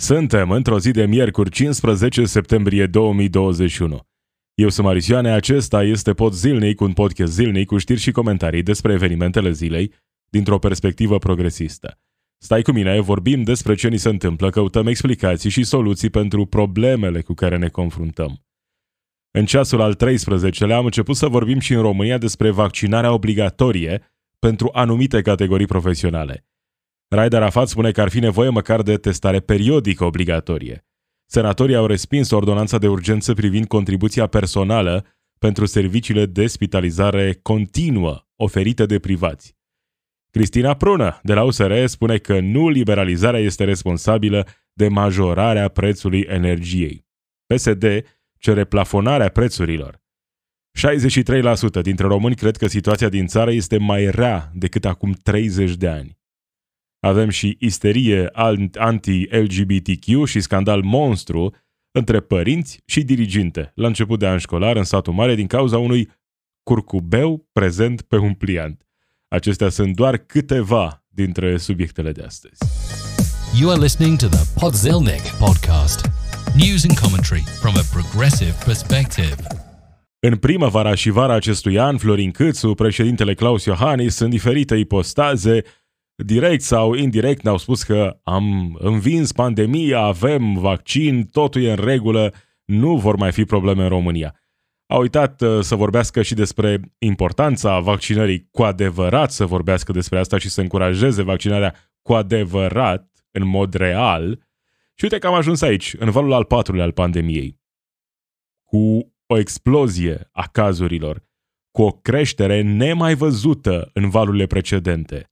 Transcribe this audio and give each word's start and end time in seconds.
Suntem 0.00 0.50
într-o 0.50 0.78
zi 0.78 0.90
de 0.90 1.06
miercuri, 1.06 1.50
15 1.50 2.24
septembrie 2.24 2.86
2021. 2.86 4.00
Eu 4.54 4.68
sunt 4.68 4.86
Marisioane, 4.86 5.30
acesta 5.30 5.82
este 5.82 6.12
Pod 6.12 6.32
Zilnic, 6.32 6.80
un 6.80 6.92
podcast 6.92 7.32
zilnic 7.32 7.66
cu 7.66 7.78
știri 7.78 8.00
și 8.00 8.10
comentarii 8.10 8.62
despre 8.62 8.92
evenimentele 8.92 9.50
zilei 9.50 9.92
dintr-o 10.30 10.58
perspectivă 10.58 11.18
progresistă. 11.18 12.00
Stai 12.38 12.62
cu 12.62 12.72
mine, 12.72 13.00
vorbim 13.00 13.42
despre 13.42 13.74
ce 13.74 13.88
ni 13.88 13.96
se 13.96 14.08
întâmplă, 14.08 14.50
căutăm 14.50 14.86
explicații 14.86 15.50
și 15.50 15.64
soluții 15.64 16.10
pentru 16.10 16.46
problemele 16.46 17.20
cu 17.20 17.34
care 17.34 17.56
ne 17.56 17.68
confruntăm. 17.68 18.44
În 19.30 19.44
ceasul 19.44 19.80
al 19.80 19.96
13-lea 19.96 20.74
am 20.74 20.84
început 20.84 21.16
să 21.16 21.28
vorbim 21.28 21.58
și 21.58 21.72
în 21.72 21.80
România 21.80 22.18
despre 22.18 22.50
vaccinarea 22.50 23.12
obligatorie 23.12 24.12
pentru 24.38 24.70
anumite 24.72 25.22
categorii 25.22 25.66
profesionale. 25.66 26.46
Raed 27.08 27.32
Arafat 27.32 27.68
spune 27.68 27.90
că 27.90 28.00
ar 28.00 28.08
fi 28.08 28.18
nevoie 28.18 28.48
măcar 28.48 28.82
de 28.82 28.96
testare 28.96 29.40
periodică 29.40 30.04
obligatorie. 30.04 30.86
Senatorii 31.26 31.74
au 31.74 31.86
respins 31.86 32.30
ordonanța 32.30 32.78
de 32.78 32.88
urgență 32.88 33.34
privind 33.34 33.66
contribuția 33.66 34.26
personală 34.26 35.06
pentru 35.38 35.66
serviciile 35.66 36.26
de 36.26 36.46
spitalizare 36.46 37.38
continuă 37.42 38.26
oferite 38.36 38.86
de 38.86 38.98
privați. 38.98 39.56
Cristina 40.30 40.74
Prună, 40.74 41.20
de 41.22 41.34
la 41.34 41.42
USR, 41.42 41.84
spune 41.84 42.18
că 42.18 42.40
nu 42.40 42.68
liberalizarea 42.68 43.40
este 43.40 43.64
responsabilă 43.64 44.46
de 44.72 44.88
majorarea 44.88 45.68
prețului 45.68 46.20
energiei. 46.20 47.06
PSD 47.46 47.84
cere 48.38 48.64
plafonarea 48.64 49.28
prețurilor. 49.28 50.02
63% 51.78 51.82
dintre 51.82 52.06
români 52.06 52.34
cred 52.34 52.56
că 52.56 52.66
situația 52.66 53.08
din 53.08 53.26
țară 53.26 53.52
este 53.52 53.78
mai 53.78 54.10
rea 54.10 54.50
decât 54.54 54.84
acum 54.84 55.12
30 55.22 55.74
de 55.74 55.88
ani. 55.88 56.18
Avem 57.00 57.28
și 57.28 57.56
isterie 57.60 58.30
anti-LGBTQ 58.74 60.24
și 60.26 60.40
scandal 60.40 60.82
monstru 60.82 61.54
între 61.90 62.20
părinți 62.20 62.80
și 62.84 63.02
diriginte 63.02 63.72
la 63.74 63.86
început 63.86 64.18
de 64.18 64.26
an 64.26 64.38
școlar 64.38 64.76
în 64.76 64.84
satul 64.84 65.12
mare 65.12 65.34
din 65.34 65.46
cauza 65.46 65.78
unui 65.78 66.10
curcubeu 66.62 67.48
prezent 67.52 68.02
pe 68.02 68.16
un 68.16 68.34
pliant. 68.34 68.86
Acestea 69.28 69.68
sunt 69.68 69.94
doar 69.94 70.16
câteva 70.16 71.04
dintre 71.08 71.56
subiectele 71.56 72.12
de 72.12 72.22
astăzi. 72.22 72.58
You 73.60 73.70
are 73.70 73.80
listening 73.80 74.18
to 74.18 74.26
the 74.26 74.60
Podzilnic 74.60 75.22
podcast. 75.38 76.10
News 76.54 76.84
and 76.84 76.98
commentary 76.98 77.44
from 77.60 77.74
a 77.76 77.82
progressive 77.92 78.54
perspective. 78.64 79.36
În 80.20 80.36
primăvara 80.36 80.94
și 80.94 81.10
vara 81.10 81.34
acestui 81.34 81.78
an, 81.78 81.96
Florin 81.96 82.30
Câțu, 82.30 82.74
președintele 82.74 83.34
Claus 83.34 83.64
Iohannis, 83.64 84.18
în 84.18 84.30
diferite 84.30 84.76
ipostaze, 84.76 85.62
direct 86.24 86.62
sau 86.62 86.94
indirect 86.94 87.42
ne-au 87.42 87.56
spus 87.56 87.82
că 87.82 88.20
am 88.22 88.76
învins 88.80 89.32
pandemia, 89.32 90.00
avem 90.00 90.54
vaccin, 90.54 91.26
totul 91.26 91.62
e 91.62 91.70
în 91.70 91.84
regulă, 91.84 92.34
nu 92.64 92.96
vor 92.96 93.16
mai 93.16 93.32
fi 93.32 93.44
probleme 93.44 93.82
în 93.82 93.88
România. 93.88 94.34
A 94.86 94.96
uitat 94.96 95.40
uh, 95.40 95.60
să 95.60 95.74
vorbească 95.74 96.22
și 96.22 96.34
despre 96.34 96.80
importanța 96.98 97.80
vaccinării 97.80 98.48
cu 98.50 98.62
adevărat, 98.62 99.30
să 99.30 99.46
vorbească 99.46 99.92
despre 99.92 100.18
asta 100.18 100.38
și 100.38 100.48
să 100.48 100.60
încurajeze 100.60 101.22
vaccinarea 101.22 101.74
cu 102.02 102.12
adevărat, 102.12 103.12
în 103.30 103.46
mod 103.46 103.74
real. 103.74 104.46
Și 104.94 105.04
uite 105.04 105.18
că 105.18 105.26
am 105.26 105.34
ajuns 105.34 105.62
aici, 105.62 105.94
în 105.98 106.10
valul 106.10 106.32
al 106.32 106.44
patrulea 106.44 106.84
al 106.84 106.92
pandemiei. 106.92 107.60
Cu 108.64 109.14
o 109.26 109.38
explozie 109.38 110.28
a 110.32 110.48
cazurilor, 110.52 111.24
cu 111.70 111.82
o 111.82 111.90
creștere 111.90 112.60
nemai 112.60 113.14
văzută 113.14 113.90
în 113.92 114.08
valurile 114.10 114.46
precedente 114.46 115.30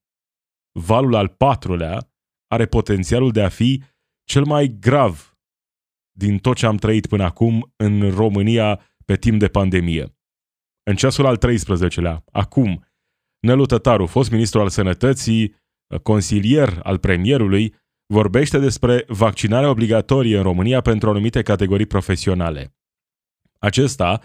valul 0.79 1.15
al 1.15 1.29
patrulea 1.29 2.11
are 2.47 2.67
potențialul 2.67 3.31
de 3.31 3.43
a 3.43 3.49
fi 3.49 3.83
cel 4.25 4.45
mai 4.45 4.77
grav 4.81 5.39
din 6.13 6.39
tot 6.39 6.57
ce 6.57 6.67
am 6.67 6.77
trăit 6.77 7.07
până 7.07 7.25
acum 7.25 7.73
în 7.77 8.11
România 8.11 8.81
pe 9.05 9.17
timp 9.17 9.39
de 9.39 9.49
pandemie. 9.49 10.17
În 10.83 10.97
ceasul 10.97 11.27
al 11.27 11.39
13-lea, 11.39 12.25
acum, 12.33 12.85
Nelu 13.39 13.67
Tătaru, 13.67 14.07
fost 14.07 14.31
ministru 14.31 14.61
al 14.61 14.69
sănătății, 14.69 15.55
consilier 16.03 16.81
al 16.83 16.99
premierului, 16.99 17.75
vorbește 18.07 18.59
despre 18.59 19.05
vaccinarea 19.07 19.71
obligatorie 19.71 20.37
în 20.37 20.43
România 20.43 20.81
pentru 20.81 21.09
anumite 21.09 21.43
categorii 21.43 21.87
profesionale. 21.87 22.77
Acesta 23.59 24.21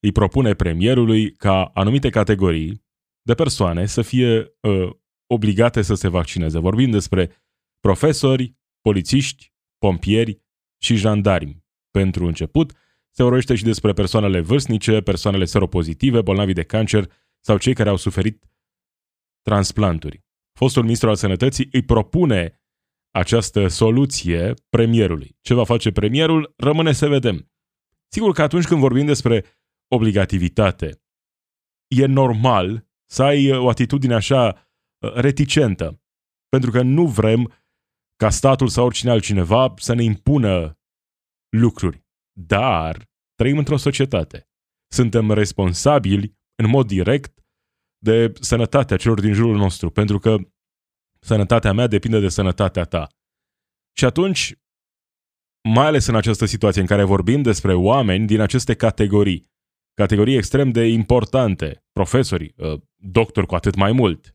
îi 0.00 0.12
propune 0.12 0.54
premierului 0.54 1.32
ca 1.32 1.64
anumite 1.64 2.10
categorii 2.10 2.84
de 3.22 3.34
persoane 3.34 3.86
să 3.86 4.02
fie 4.02 4.56
uh, 4.60 4.90
obligate 5.32 5.82
să 5.82 5.94
se 5.94 6.08
vaccineze. 6.08 6.58
Vorbim 6.58 6.90
despre 6.90 7.30
profesori, 7.80 8.56
polițiști, 8.80 9.52
pompieri 9.78 10.40
și 10.82 10.96
jandarmi. 10.96 11.64
Pentru 11.90 12.26
început, 12.26 12.72
se 13.10 13.22
vorbește 13.22 13.54
și 13.54 13.64
despre 13.64 13.92
persoanele 13.92 14.40
vârstnice, 14.40 15.00
persoanele 15.00 15.44
seropozitive, 15.44 16.20
bolnavi 16.20 16.52
de 16.52 16.62
cancer 16.62 17.10
sau 17.40 17.58
cei 17.58 17.74
care 17.74 17.88
au 17.88 17.96
suferit 17.96 18.44
transplanturi. 19.42 20.24
Fostul 20.58 20.82
ministru 20.82 21.08
al 21.08 21.16
sănătății 21.16 21.68
îi 21.72 21.82
propune 21.82 22.62
această 23.10 23.66
soluție 23.66 24.54
premierului. 24.68 25.36
Ce 25.40 25.54
va 25.54 25.64
face 25.64 25.92
premierul? 25.92 26.54
Rămâne 26.56 26.92
să 26.92 27.08
vedem. 27.08 27.50
Sigur 28.08 28.32
că 28.32 28.42
atunci 28.42 28.66
când 28.66 28.80
vorbim 28.80 29.06
despre 29.06 29.44
obligativitate, 29.88 31.02
e 31.88 32.06
normal 32.06 32.86
să 33.10 33.22
ai 33.22 33.50
o 33.50 33.68
atitudine 33.68 34.14
așa 34.14 34.71
reticentă. 35.14 36.00
Pentru 36.48 36.70
că 36.70 36.82
nu 36.82 37.06
vrem 37.06 37.52
ca 38.16 38.30
statul 38.30 38.68
sau 38.68 38.84
oricine 38.84 39.10
altcineva 39.10 39.74
să 39.76 39.94
ne 39.94 40.02
impună 40.02 40.78
lucruri. 41.56 42.04
Dar 42.32 43.10
trăim 43.34 43.58
într-o 43.58 43.76
societate. 43.76 44.48
Suntem 44.92 45.30
responsabili 45.30 46.38
în 46.54 46.68
mod 46.68 46.86
direct 46.86 47.42
de 47.98 48.32
sănătatea 48.40 48.96
celor 48.96 49.20
din 49.20 49.32
jurul 49.32 49.56
nostru, 49.56 49.90
pentru 49.90 50.18
că 50.18 50.36
sănătatea 51.20 51.72
mea 51.72 51.86
depinde 51.86 52.20
de 52.20 52.28
sănătatea 52.28 52.84
ta. 52.84 53.08
Și 53.96 54.04
atunci, 54.04 54.54
mai 55.68 55.86
ales 55.86 56.06
în 56.06 56.14
această 56.14 56.44
situație 56.44 56.80
în 56.80 56.86
care 56.86 57.04
vorbim 57.04 57.42
despre 57.42 57.74
oameni 57.74 58.26
din 58.26 58.40
aceste 58.40 58.74
categorii, 58.74 59.50
categorii 59.94 60.36
extrem 60.36 60.70
de 60.70 60.86
importante, 60.86 61.84
profesori, 61.92 62.54
ă, 62.58 62.82
doctori 62.96 63.46
cu 63.46 63.54
atât 63.54 63.74
mai 63.74 63.92
mult, 63.92 64.31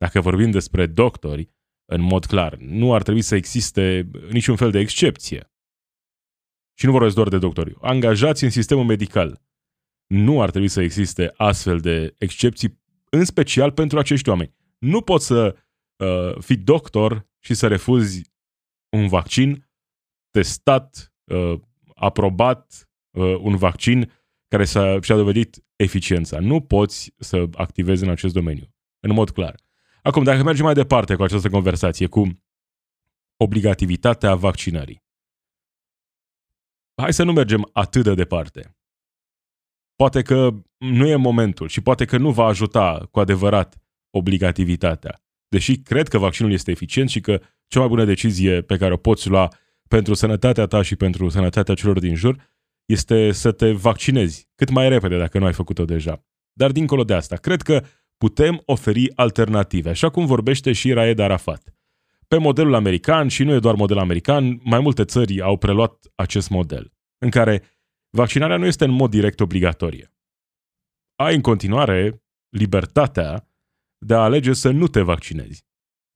dacă 0.00 0.20
vorbim 0.20 0.50
despre 0.50 0.86
doctori, 0.86 1.48
în 1.84 2.00
mod 2.00 2.24
clar, 2.24 2.56
nu 2.56 2.94
ar 2.94 3.02
trebui 3.02 3.22
să 3.22 3.34
existe 3.34 4.10
niciun 4.30 4.56
fel 4.56 4.70
de 4.70 4.78
excepție. 4.78 5.52
Și 6.78 6.86
nu 6.86 6.92
vorbesc 6.92 7.14
doar 7.14 7.28
de 7.28 7.38
doctori. 7.38 7.76
Angajați 7.80 8.44
în 8.44 8.50
sistemul 8.50 8.84
medical. 8.84 9.42
Nu 10.06 10.42
ar 10.42 10.50
trebui 10.50 10.68
să 10.68 10.82
existe 10.82 11.32
astfel 11.36 11.80
de 11.80 12.14
excepții, 12.18 12.80
în 13.10 13.24
special 13.24 13.72
pentru 13.72 13.98
acești 13.98 14.28
oameni. 14.28 14.54
Nu 14.78 15.02
poți 15.02 15.26
să 15.26 15.56
uh, 15.96 16.42
fii 16.42 16.56
doctor 16.56 17.28
și 17.38 17.54
să 17.54 17.68
refuzi 17.68 18.22
un 18.96 19.08
vaccin 19.08 19.70
testat, 20.30 21.14
uh, 21.24 21.60
aprobat, 21.94 22.88
uh, 23.10 23.36
un 23.40 23.56
vaccin 23.56 24.12
care 24.48 24.64
s-a, 24.64 25.00
și-a 25.00 25.16
dovedit 25.16 25.64
eficiența. 25.76 26.40
Nu 26.40 26.60
poți 26.60 27.14
să 27.18 27.48
activezi 27.52 28.02
în 28.02 28.10
acest 28.10 28.34
domeniu, 28.34 28.74
în 29.00 29.12
mod 29.12 29.30
clar. 29.30 29.68
Acum, 30.02 30.22
dacă 30.22 30.42
mergem 30.42 30.64
mai 30.64 30.74
departe 30.74 31.14
cu 31.14 31.22
această 31.22 31.48
conversație, 31.48 32.06
cu 32.06 32.42
obligativitatea 33.36 34.34
vaccinării. 34.34 35.04
Hai 36.94 37.12
să 37.12 37.22
nu 37.22 37.32
mergem 37.32 37.68
atât 37.72 38.02
de 38.02 38.14
departe. 38.14 38.76
Poate 39.94 40.22
că 40.22 40.50
nu 40.76 41.06
e 41.06 41.16
momentul 41.16 41.68
și 41.68 41.80
poate 41.80 42.04
că 42.04 42.16
nu 42.16 42.30
va 42.32 42.44
ajuta 42.44 43.08
cu 43.10 43.20
adevărat 43.20 43.76
obligativitatea. 44.10 45.22
Deși 45.48 45.78
cred 45.78 46.08
că 46.08 46.18
vaccinul 46.18 46.52
este 46.52 46.70
eficient 46.70 47.08
și 47.08 47.20
că 47.20 47.40
cea 47.66 47.78
mai 47.78 47.88
bună 47.88 48.04
decizie 48.04 48.62
pe 48.62 48.76
care 48.76 48.92
o 48.92 48.96
poți 48.96 49.28
lua 49.28 49.48
pentru 49.88 50.14
sănătatea 50.14 50.66
ta 50.66 50.82
și 50.82 50.96
pentru 50.96 51.28
sănătatea 51.28 51.74
celor 51.74 51.98
din 51.98 52.14
jur 52.14 52.50
este 52.84 53.32
să 53.32 53.52
te 53.52 53.72
vaccinezi 53.72 54.48
cât 54.54 54.70
mai 54.70 54.88
repede 54.88 55.18
dacă 55.18 55.38
nu 55.38 55.44
ai 55.44 55.52
făcut-o 55.52 55.84
deja. 55.84 56.24
Dar 56.52 56.72
dincolo 56.72 57.04
de 57.04 57.14
asta, 57.14 57.36
cred 57.36 57.62
că 57.62 57.84
putem 58.24 58.62
oferi 58.64 59.16
alternative, 59.16 59.88
așa 59.88 60.10
cum 60.10 60.26
vorbește 60.26 60.72
și 60.72 60.92
Raed 60.92 61.18
Arafat. 61.18 61.74
Pe 62.28 62.38
modelul 62.38 62.74
american, 62.74 63.28
și 63.28 63.44
nu 63.44 63.52
e 63.52 63.58
doar 63.58 63.74
model 63.74 63.98
american, 63.98 64.60
mai 64.64 64.80
multe 64.80 65.04
țări 65.04 65.40
au 65.40 65.56
preluat 65.56 66.12
acest 66.14 66.50
model, 66.50 66.92
în 67.18 67.30
care 67.30 67.62
vaccinarea 68.10 68.56
nu 68.56 68.66
este 68.66 68.84
în 68.84 68.90
mod 68.90 69.10
direct 69.10 69.40
obligatorie. 69.40 70.14
Ai 71.16 71.34
în 71.34 71.40
continuare 71.40 72.22
libertatea 72.48 73.48
de 73.98 74.14
a 74.14 74.22
alege 74.22 74.52
să 74.52 74.70
nu 74.70 74.86
te 74.86 75.00
vaccinezi, 75.00 75.66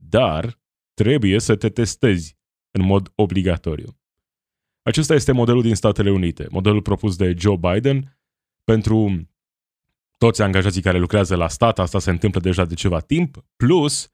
dar 0.02 0.60
trebuie 0.94 1.40
să 1.40 1.56
te 1.56 1.68
testezi 1.68 2.36
în 2.70 2.84
mod 2.84 3.12
obligatoriu. 3.14 3.98
Acesta 4.82 5.14
este 5.14 5.32
modelul 5.32 5.62
din 5.62 5.74
Statele 5.74 6.10
Unite, 6.10 6.46
modelul 6.50 6.82
propus 6.82 7.16
de 7.16 7.34
Joe 7.38 7.56
Biden 7.56 8.18
pentru 8.64 9.28
toți 10.24 10.42
angajații 10.42 10.82
care 10.82 10.98
lucrează 10.98 11.36
la 11.36 11.48
stat, 11.48 11.78
asta 11.78 11.98
se 11.98 12.10
întâmplă 12.10 12.40
deja 12.40 12.64
de 12.64 12.74
ceva 12.74 13.00
timp, 13.00 13.44
plus 13.56 14.12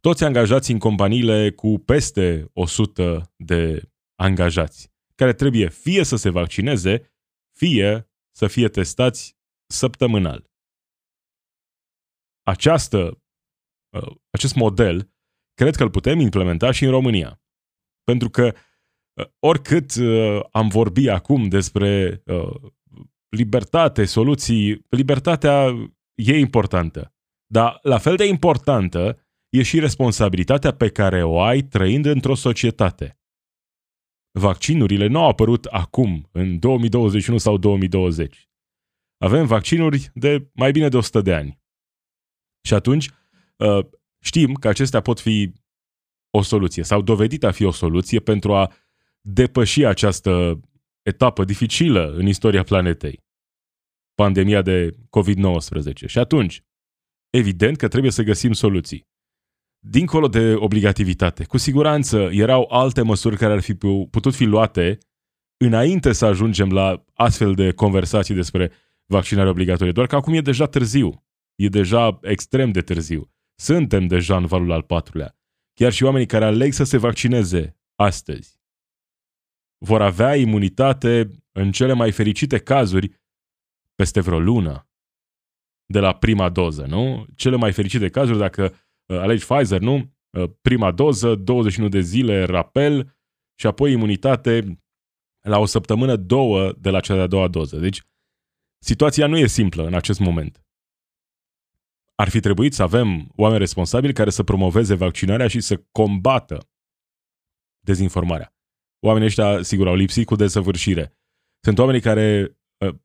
toți 0.00 0.24
angajații 0.24 0.72
în 0.72 0.78
companiile 0.78 1.50
cu 1.50 1.78
peste 1.78 2.50
100 2.52 3.32
de 3.36 3.90
angajați, 4.14 4.92
care 5.14 5.32
trebuie 5.32 5.68
fie 5.68 6.04
să 6.04 6.16
se 6.16 6.30
vaccineze, 6.30 7.14
fie 7.58 8.10
să 8.36 8.46
fie 8.46 8.68
testați 8.68 9.36
săptămânal. 9.66 10.50
Această, 12.42 13.22
uh, 13.96 14.16
acest 14.30 14.54
model 14.54 15.12
cred 15.54 15.76
că 15.76 15.82
îl 15.82 15.90
putem 15.90 16.18
implementa 16.18 16.70
și 16.70 16.84
în 16.84 16.90
România. 16.90 17.42
Pentru 18.04 18.30
că 18.30 18.54
uh, 19.12 19.26
oricât 19.38 19.94
uh, 19.94 20.40
am 20.50 20.68
vorbit 20.68 21.08
acum 21.08 21.48
despre 21.48 22.22
libertate, 23.36 24.04
soluții, 24.04 24.86
libertatea 24.88 25.66
e 26.14 26.38
importantă. 26.38 27.14
Dar 27.46 27.78
la 27.82 27.98
fel 27.98 28.16
de 28.16 28.26
importantă 28.26 29.26
e 29.48 29.62
și 29.62 29.80
responsabilitatea 29.80 30.72
pe 30.72 30.88
care 30.88 31.22
o 31.22 31.40
ai 31.40 31.62
trăind 31.62 32.06
într-o 32.06 32.34
societate. 32.34 33.18
Vaccinurile 34.38 35.06
nu 35.06 35.18
au 35.18 35.28
apărut 35.28 35.64
acum, 35.64 36.28
în 36.32 36.58
2021 36.58 37.38
sau 37.38 37.56
2020. 37.56 38.48
Avem 39.18 39.46
vaccinuri 39.46 40.10
de 40.14 40.50
mai 40.52 40.70
bine 40.70 40.88
de 40.88 40.96
100 40.96 41.20
de 41.20 41.34
ani. 41.34 41.60
Și 42.66 42.74
atunci 42.74 43.10
uh, 43.56 43.86
știm 44.24 44.54
că 44.54 44.68
acestea 44.68 45.00
pot 45.00 45.20
fi 45.20 45.52
o 46.30 46.42
soluție 46.42 46.82
sau 46.82 47.02
dovedit 47.02 47.44
a 47.44 47.50
fi 47.50 47.64
o 47.64 47.70
soluție 47.70 48.20
pentru 48.20 48.54
a 48.54 48.72
depăși 49.20 49.84
această 49.84 50.60
etapă 51.02 51.44
dificilă 51.44 52.12
în 52.12 52.26
istoria 52.26 52.62
planetei. 52.62 53.21
Pandemia 54.14 54.62
de 54.62 54.90
COVID-19. 54.90 56.06
Și 56.06 56.18
atunci, 56.18 56.64
evident 57.30 57.76
că 57.76 57.88
trebuie 57.88 58.10
să 58.10 58.22
găsim 58.22 58.52
soluții. 58.52 59.10
Dincolo 59.78 60.28
de 60.28 60.54
obligativitate, 60.54 61.44
cu 61.44 61.56
siguranță 61.58 62.28
erau 62.32 62.68
alte 62.70 63.02
măsuri 63.02 63.36
care 63.36 63.52
ar 63.52 63.60
fi 63.60 63.74
putut 64.10 64.34
fi 64.34 64.44
luate 64.44 64.98
înainte 65.56 66.12
să 66.12 66.24
ajungem 66.24 66.70
la 66.70 67.04
astfel 67.14 67.54
de 67.54 67.72
conversații 67.72 68.34
despre 68.34 68.72
vaccinare 69.06 69.48
obligatorie, 69.48 69.92
doar 69.92 70.06
că 70.06 70.16
acum 70.16 70.34
e 70.34 70.40
deja 70.40 70.66
târziu. 70.66 71.24
E 71.54 71.68
deja 71.68 72.18
extrem 72.22 72.70
de 72.70 72.80
târziu. 72.80 73.30
Suntem 73.54 74.06
deja 74.06 74.36
în 74.36 74.46
valul 74.46 74.72
al 74.72 74.82
patrulea. 74.82 75.36
Chiar 75.74 75.92
și 75.92 76.02
oamenii 76.02 76.26
care 76.26 76.44
aleg 76.44 76.72
să 76.72 76.84
se 76.84 76.96
vaccineze 76.96 77.76
astăzi 77.94 78.62
vor 79.84 80.02
avea 80.02 80.36
imunitate 80.36 81.28
în 81.52 81.72
cele 81.72 81.92
mai 81.92 82.12
fericite 82.12 82.58
cazuri 82.58 83.21
peste 83.94 84.20
vreo 84.20 84.40
lună 84.40 84.88
de 85.86 85.98
la 85.98 86.14
prima 86.14 86.48
doză, 86.48 86.86
nu? 86.86 87.26
Cele 87.36 87.56
mai 87.56 87.72
fericite 87.72 88.08
cazuri, 88.08 88.38
dacă 88.38 88.74
uh, 89.06 89.18
alegi 89.18 89.46
Pfizer, 89.46 89.80
nu? 89.80 90.14
Uh, 90.38 90.50
prima 90.62 90.90
doză, 90.90 91.34
21 91.34 91.88
de 91.88 92.00
zile 92.00 92.44
rapel 92.44 93.16
și 93.58 93.66
apoi 93.66 93.92
imunitate 93.92 94.82
la 95.40 95.58
o 95.58 95.64
săptămână, 95.64 96.16
două 96.16 96.72
de 96.72 96.90
la 96.90 97.00
cea 97.00 97.14
de-a 97.14 97.26
doua 97.26 97.48
doză. 97.48 97.78
Deci, 97.78 98.02
situația 98.78 99.26
nu 99.26 99.38
e 99.38 99.46
simplă 99.46 99.86
în 99.86 99.94
acest 99.94 100.20
moment. 100.20 100.64
Ar 102.14 102.28
fi 102.28 102.40
trebuit 102.40 102.74
să 102.74 102.82
avem 102.82 103.32
oameni 103.36 103.58
responsabili 103.58 104.12
care 104.12 104.30
să 104.30 104.42
promoveze 104.42 104.94
vaccinarea 104.94 105.48
și 105.48 105.60
să 105.60 105.84
combată 105.92 106.70
dezinformarea. 107.84 108.54
Oamenii 109.04 109.26
ăștia, 109.26 109.62
sigur, 109.62 109.86
au 109.88 109.94
lipsit 109.94 110.26
cu 110.26 110.36
desăvârșire. 110.36 111.18
Sunt 111.60 111.78
oamenii 111.78 112.00
care 112.00 112.42
uh, 112.42 112.56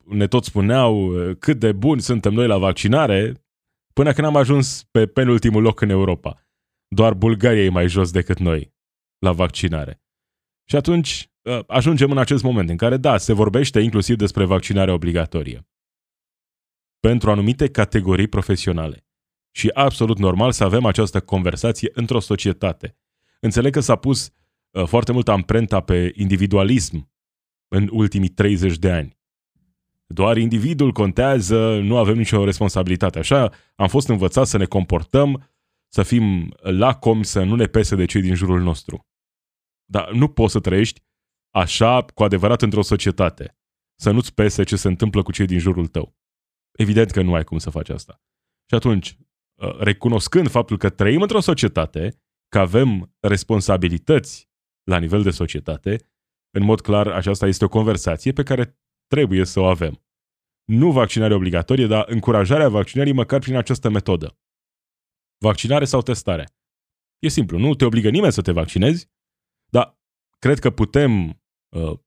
ne 0.04 0.26
tot 0.26 0.44
spuneau 0.44 1.06
uh, 1.06 1.36
cât 1.38 1.58
de 1.58 1.72
buni 1.72 2.00
suntem 2.00 2.32
noi 2.32 2.46
la 2.46 2.58
vaccinare, 2.58 3.44
până 3.92 4.12
când 4.12 4.26
am 4.26 4.36
ajuns 4.36 4.84
pe 4.90 5.06
penultimul 5.06 5.62
loc 5.62 5.80
în 5.80 5.90
Europa. 5.90 6.46
Doar 6.88 7.14
Bulgaria 7.14 7.62
e 7.62 7.68
mai 7.68 7.88
jos 7.88 8.10
decât 8.10 8.38
noi 8.38 8.74
la 9.18 9.32
vaccinare. 9.32 10.02
Și 10.64 10.76
atunci 10.76 11.30
uh, 11.42 11.58
ajungem 11.66 12.10
în 12.10 12.18
acest 12.18 12.42
moment 12.42 12.68
în 12.70 12.76
care, 12.76 12.96
da, 12.96 13.16
se 13.16 13.32
vorbește 13.32 13.80
inclusiv 13.80 14.16
despre 14.16 14.44
vaccinarea 14.44 14.94
obligatorie 14.94 15.68
pentru 17.00 17.30
anumite 17.30 17.70
categorii 17.70 18.28
profesionale. 18.28 19.06
Și 19.50 19.70
absolut 19.72 20.18
normal 20.18 20.52
să 20.52 20.64
avem 20.64 20.84
această 20.84 21.20
conversație 21.20 21.90
într-o 21.94 22.20
societate. 22.20 22.96
Înțeleg 23.40 23.72
că 23.72 23.80
s-a 23.80 23.96
pus 23.96 24.32
uh, 24.70 24.84
foarte 24.86 25.12
mult 25.12 25.28
amprenta 25.28 25.80
pe 25.80 26.12
individualism 26.14 27.12
în 27.68 27.88
ultimii 27.92 28.28
30 28.28 28.78
de 28.78 28.90
ani. 28.90 29.17
Doar 30.14 30.36
individul 30.36 30.92
contează, 30.92 31.78
nu 31.78 31.96
avem 31.96 32.16
nicio 32.16 32.44
responsabilitate. 32.44 33.18
Așa 33.18 33.52
am 33.76 33.88
fost 33.88 34.08
învățați 34.08 34.50
să 34.50 34.56
ne 34.56 34.64
comportăm, 34.64 35.50
să 35.92 36.02
fim 36.02 36.54
lacom, 36.60 37.22
să 37.22 37.42
nu 37.42 37.54
ne 37.54 37.66
pese 37.66 37.96
de 37.96 38.04
cei 38.04 38.20
din 38.20 38.34
jurul 38.34 38.60
nostru. 38.60 39.06
Dar 39.84 40.12
nu 40.12 40.28
poți 40.28 40.52
să 40.52 40.60
trăiești 40.60 41.02
așa 41.54 42.02
cu 42.02 42.22
adevărat 42.22 42.62
într-o 42.62 42.82
societate. 42.82 43.58
Să 44.00 44.10
nu-ți 44.10 44.34
pese 44.34 44.62
ce 44.62 44.76
se 44.76 44.88
întâmplă 44.88 45.22
cu 45.22 45.32
cei 45.32 45.46
din 45.46 45.58
jurul 45.58 45.86
tău. 45.86 46.16
Evident 46.78 47.10
că 47.10 47.22
nu 47.22 47.34
ai 47.34 47.44
cum 47.44 47.58
să 47.58 47.70
faci 47.70 47.88
asta. 47.88 48.22
Și 48.68 48.74
atunci, 48.74 49.16
uh, 49.62 49.78
recunoscând 49.78 50.48
faptul 50.48 50.76
că 50.76 50.90
trăim 50.90 51.22
într-o 51.22 51.40
societate, 51.40 52.22
că 52.48 52.58
avem 52.58 53.14
responsabilități 53.20 54.50
la 54.82 54.98
nivel 54.98 55.22
de 55.22 55.30
societate, 55.30 56.00
în 56.50 56.64
mod 56.64 56.80
clar, 56.80 57.06
aceasta 57.06 57.46
este 57.46 57.64
o 57.64 57.68
conversație 57.68 58.32
pe 58.32 58.42
care 58.42 58.78
trebuie 59.08 59.44
să 59.44 59.60
o 59.60 59.64
avem. 59.64 60.02
Nu 60.64 60.92
vaccinare 60.92 61.34
obligatorie, 61.34 61.86
dar 61.86 62.08
încurajarea 62.08 62.68
vaccinării 62.68 63.12
măcar 63.12 63.40
prin 63.40 63.56
această 63.56 63.88
metodă. 63.88 64.38
Vaccinare 65.38 65.84
sau 65.84 66.02
testare. 66.02 66.48
E 67.18 67.28
simplu, 67.28 67.58
nu 67.58 67.74
te 67.74 67.84
obligă 67.84 68.10
nimeni 68.10 68.32
să 68.32 68.42
te 68.42 68.52
vaccinezi, 68.52 69.10
dar 69.70 69.98
cred 70.38 70.58
că 70.58 70.70
putem 70.70 71.42
uh, 71.76 71.98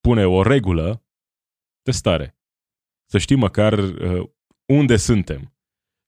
pune 0.00 0.26
o 0.26 0.42
regulă, 0.42 1.04
testare 1.82 2.36
să 3.12 3.18
știm 3.18 3.38
măcar 3.38 3.78
uh, 3.78 4.28
unde 4.66 4.96
suntem. 4.96 5.54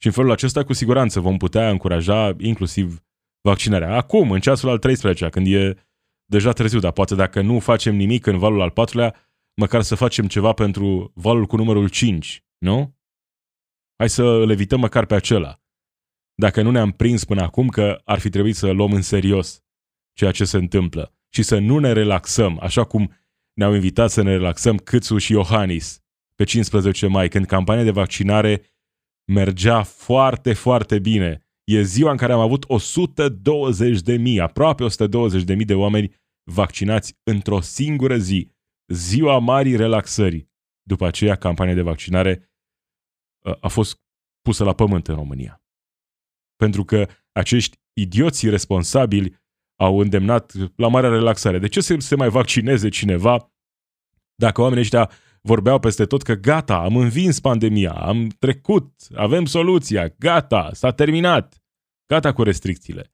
Și 0.01 0.07
în 0.07 0.13
felul 0.13 0.31
acesta, 0.31 0.65
cu 0.65 0.73
siguranță, 0.73 1.21
vom 1.21 1.37
putea 1.37 1.71
încuraja 1.71 2.35
inclusiv 2.39 3.05
vaccinarea. 3.41 3.97
Acum, 3.97 4.31
în 4.31 4.41
ceasul 4.41 4.69
al 4.69 4.79
13 4.79 5.29
când 5.29 5.47
e 5.47 5.75
deja 6.25 6.53
târziu, 6.53 6.79
dar 6.79 6.93
poate 6.93 7.15
dacă 7.15 7.41
nu 7.41 7.59
facem 7.59 7.95
nimic 7.95 8.27
în 8.27 8.39
valul 8.39 8.61
al 8.61 8.71
patrulea, 8.71 9.15
măcar 9.55 9.83
să 9.83 9.95
facem 9.95 10.27
ceva 10.27 10.53
pentru 10.53 11.13
valul 11.15 11.47
cu 11.47 11.57
numărul 11.57 11.89
5, 11.89 12.45
nu? 12.59 12.99
Hai 13.97 14.09
să 14.09 14.23
îl 14.23 14.51
evităm 14.51 14.81
măcar 14.81 15.07
pe 15.07 15.15
acela. 15.15 15.63
Dacă 16.35 16.63
nu 16.63 16.71
ne-am 16.71 16.91
prins 16.91 17.25
până 17.25 17.43
acum 17.43 17.69
că 17.69 18.01
ar 18.05 18.19
fi 18.19 18.29
trebuit 18.29 18.57
să 18.57 18.71
luăm 18.71 18.93
în 18.93 19.03
serios 19.03 19.63
ceea 20.13 20.31
ce 20.31 20.45
se 20.45 20.57
întâmplă 20.57 21.15
și 21.29 21.43
să 21.43 21.59
nu 21.59 21.79
ne 21.79 21.93
relaxăm, 21.93 22.59
așa 22.61 22.85
cum 22.85 23.13
ne-au 23.53 23.75
invitat 23.75 24.11
să 24.11 24.23
ne 24.23 24.31
relaxăm 24.31 24.77
Câțu 24.77 25.19
și 25.19 25.33
Iohannis 25.33 25.99
pe 26.35 26.45
15 26.45 27.07
mai, 27.07 27.29
când 27.29 27.47
campania 27.47 27.85
de 27.85 27.91
vaccinare 27.91 28.63
mergea 29.33 29.83
foarte, 29.83 30.53
foarte 30.53 30.99
bine. 30.99 31.39
E 31.65 31.83
ziua 31.83 32.11
în 32.11 32.17
care 32.17 32.33
am 32.33 32.41
avut 32.41 32.65
120 32.67 34.01
de 34.01 34.17
mii, 34.17 34.41
aproape 34.41 34.85
120 34.85 35.43
de 35.43 35.55
mii 35.55 35.65
de 35.65 35.75
oameni 35.75 36.15
vaccinați 36.51 37.19
într-o 37.23 37.61
singură 37.61 38.17
zi. 38.17 38.54
Ziua 38.87 39.39
marii 39.39 39.77
relaxării. 39.77 40.53
După 40.83 41.07
aceea, 41.07 41.37
campania 41.37 41.75
de 41.75 41.83
vaccinare 41.83 42.51
ă, 43.45 43.59
a 43.61 43.69
fost 43.69 44.01
pusă 44.41 44.65
la 44.65 44.75
pământ 44.75 45.09
în 45.09 45.15
România. 45.15 45.63
Pentru 46.57 46.85
că 46.85 47.09
acești 47.33 47.79
idioți 47.93 48.49
responsabili 48.49 49.43
au 49.81 49.99
îndemnat 49.99 50.53
la 50.77 50.89
marea 50.89 51.11
relaxare. 51.11 51.59
De 51.59 51.69
ce 51.69 51.81
să 51.81 51.97
se 51.99 52.17
mai 52.17 52.29
vaccineze 52.29 52.89
cineva 52.89 53.55
dacă 54.35 54.61
oamenii 54.61 54.83
ăștia 54.83 55.11
vorbeau 55.41 55.79
peste 55.79 56.07
tot 56.07 56.23
că 56.23 56.35
gata, 56.35 56.77
am 56.77 56.97
învins 56.97 57.41
pandemia, 57.41 57.93
am 57.93 58.29
trecut, 58.29 58.95
avem 59.15 59.45
soluția, 59.45 60.09
gata, 60.09 60.71
s-a 60.73 60.93
terminat, 60.93 61.65
gata 62.07 62.33
cu 62.33 62.43
restricțiile. 62.43 63.13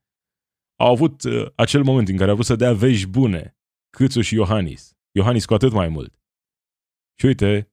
Au 0.76 0.92
avut 0.92 1.22
uh, 1.22 1.46
acel 1.54 1.82
moment 1.82 2.08
în 2.08 2.16
care 2.16 2.28
au 2.28 2.34
vrut 2.34 2.46
să 2.46 2.56
dea 2.56 2.72
vești 2.72 3.06
bune, 3.06 3.56
Câțu 3.90 4.20
și 4.20 4.34
Iohannis. 4.34 4.98
Iohannis 5.10 5.44
cu 5.44 5.54
atât 5.54 5.72
mai 5.72 5.88
mult. 5.88 6.20
Și 7.18 7.26
uite, 7.26 7.72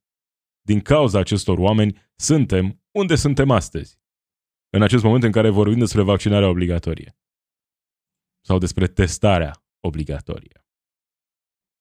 din 0.62 0.82
cauza 0.82 1.20
acestor 1.20 1.58
oameni, 1.58 1.98
suntem 2.16 2.84
unde 2.92 3.16
suntem 3.16 3.52
astăzi. 3.52 4.00
În 4.70 4.82
acest 4.82 5.04
moment 5.04 5.24
în 5.24 5.32
care 5.32 5.50
vorbim 5.50 5.78
despre 5.78 6.02
vaccinarea 6.02 6.50
obligatorie. 6.50 7.18
Sau 8.46 8.58
despre 8.58 8.88
testarea 8.88 9.64
obligatorie. 9.80 10.68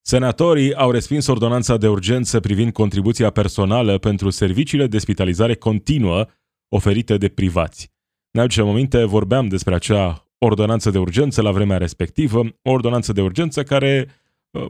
Senatorii 0.07 0.75
au 0.75 0.91
respins 0.91 1.27
ordonanța 1.27 1.77
de 1.77 1.89
urgență 1.89 2.41
privind 2.41 2.73
contribuția 2.73 3.31
personală 3.31 3.99
pentru 3.99 4.31
serviciile 4.31 4.87
de 4.87 4.99
spitalizare 4.99 5.55
continuă 5.55 6.27
oferite 6.69 7.17
de 7.17 7.29
privați. 7.29 7.93
În 8.31 8.41
acele 8.41 8.67
momente 8.67 9.05
vorbeam 9.05 9.49
despre 9.49 9.75
acea 9.75 10.27
ordonanță 10.39 10.91
de 10.91 10.99
urgență 10.99 11.43
la 11.43 11.51
vremea 11.51 11.77
respectivă, 11.79 12.39
o 12.39 12.71
ordonanță 12.71 13.13
de 13.13 13.23
urgență 13.23 13.63
care, 13.63 14.09
uh, 14.51 14.67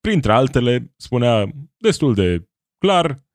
printre 0.00 0.32
altele, 0.32 0.94
spunea 0.96 1.52
destul 1.76 2.14
de 2.14 2.48
clar, 2.78 3.28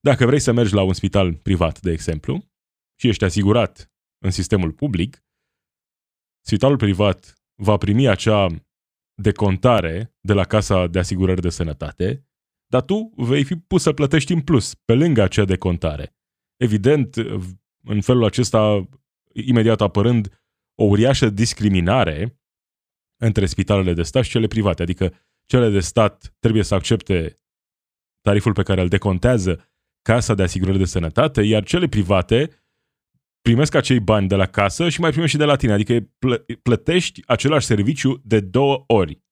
dacă 0.00 0.26
vrei 0.26 0.40
să 0.40 0.52
mergi 0.52 0.74
la 0.74 0.82
un 0.82 0.92
spital 0.92 1.34
privat, 1.34 1.80
de 1.80 1.90
exemplu, 1.90 2.44
și 3.00 3.08
ești 3.08 3.24
asigurat 3.24 3.92
în 4.24 4.30
sistemul 4.30 4.72
public, 4.72 5.24
spitalul 6.44 6.76
privat 6.76 7.34
va 7.62 7.76
primi 7.76 8.08
acea 8.08 8.46
decontare 9.22 10.14
de 10.20 10.32
la 10.32 10.44
Casa 10.44 10.86
de 10.86 10.98
Asigurări 10.98 11.40
de 11.40 11.48
Sănătate, 11.48 12.28
dar 12.66 12.82
tu 12.82 13.12
vei 13.16 13.44
fi 13.44 13.56
pus 13.56 13.82
să 13.82 13.92
plătești 13.92 14.32
în 14.32 14.40
plus, 14.40 14.74
pe 14.74 14.94
lângă 14.94 15.22
acea 15.22 15.44
decontare. 15.44 16.16
Evident, 16.56 17.16
în 17.84 18.00
felul 18.00 18.24
acesta, 18.24 18.88
imediat 19.32 19.80
apărând 19.80 20.42
o 20.74 20.84
uriașă 20.84 21.30
discriminare 21.30 22.40
între 23.22 23.46
spitalele 23.46 23.92
de 23.92 24.02
stat 24.02 24.24
și 24.24 24.30
cele 24.30 24.46
private, 24.46 24.82
adică 24.82 25.23
cele 25.46 25.70
de 25.70 25.80
stat 25.80 26.34
trebuie 26.38 26.62
să 26.62 26.74
accepte 26.74 27.40
tariful 28.20 28.52
pe 28.52 28.62
care 28.62 28.80
îl 28.80 28.88
decontează 28.88 29.68
Casa 30.02 30.34
de 30.34 30.42
Asigurări 30.42 30.78
de 30.78 30.84
Sănătate, 30.84 31.42
iar 31.42 31.64
cele 31.64 31.88
private 31.88 32.64
primesc 33.40 33.74
acei 33.74 34.00
bani 34.00 34.28
de 34.28 34.34
la 34.34 34.46
casă 34.46 34.88
și 34.88 35.00
mai 35.00 35.10
primești 35.10 35.34
și 35.34 35.40
de 35.40 35.44
la 35.44 35.56
tine, 35.56 35.72
adică 35.72 36.10
plătești 36.62 37.22
același 37.26 37.66
serviciu 37.66 38.20
de 38.24 38.40
două 38.40 38.84
ori. 38.86 39.22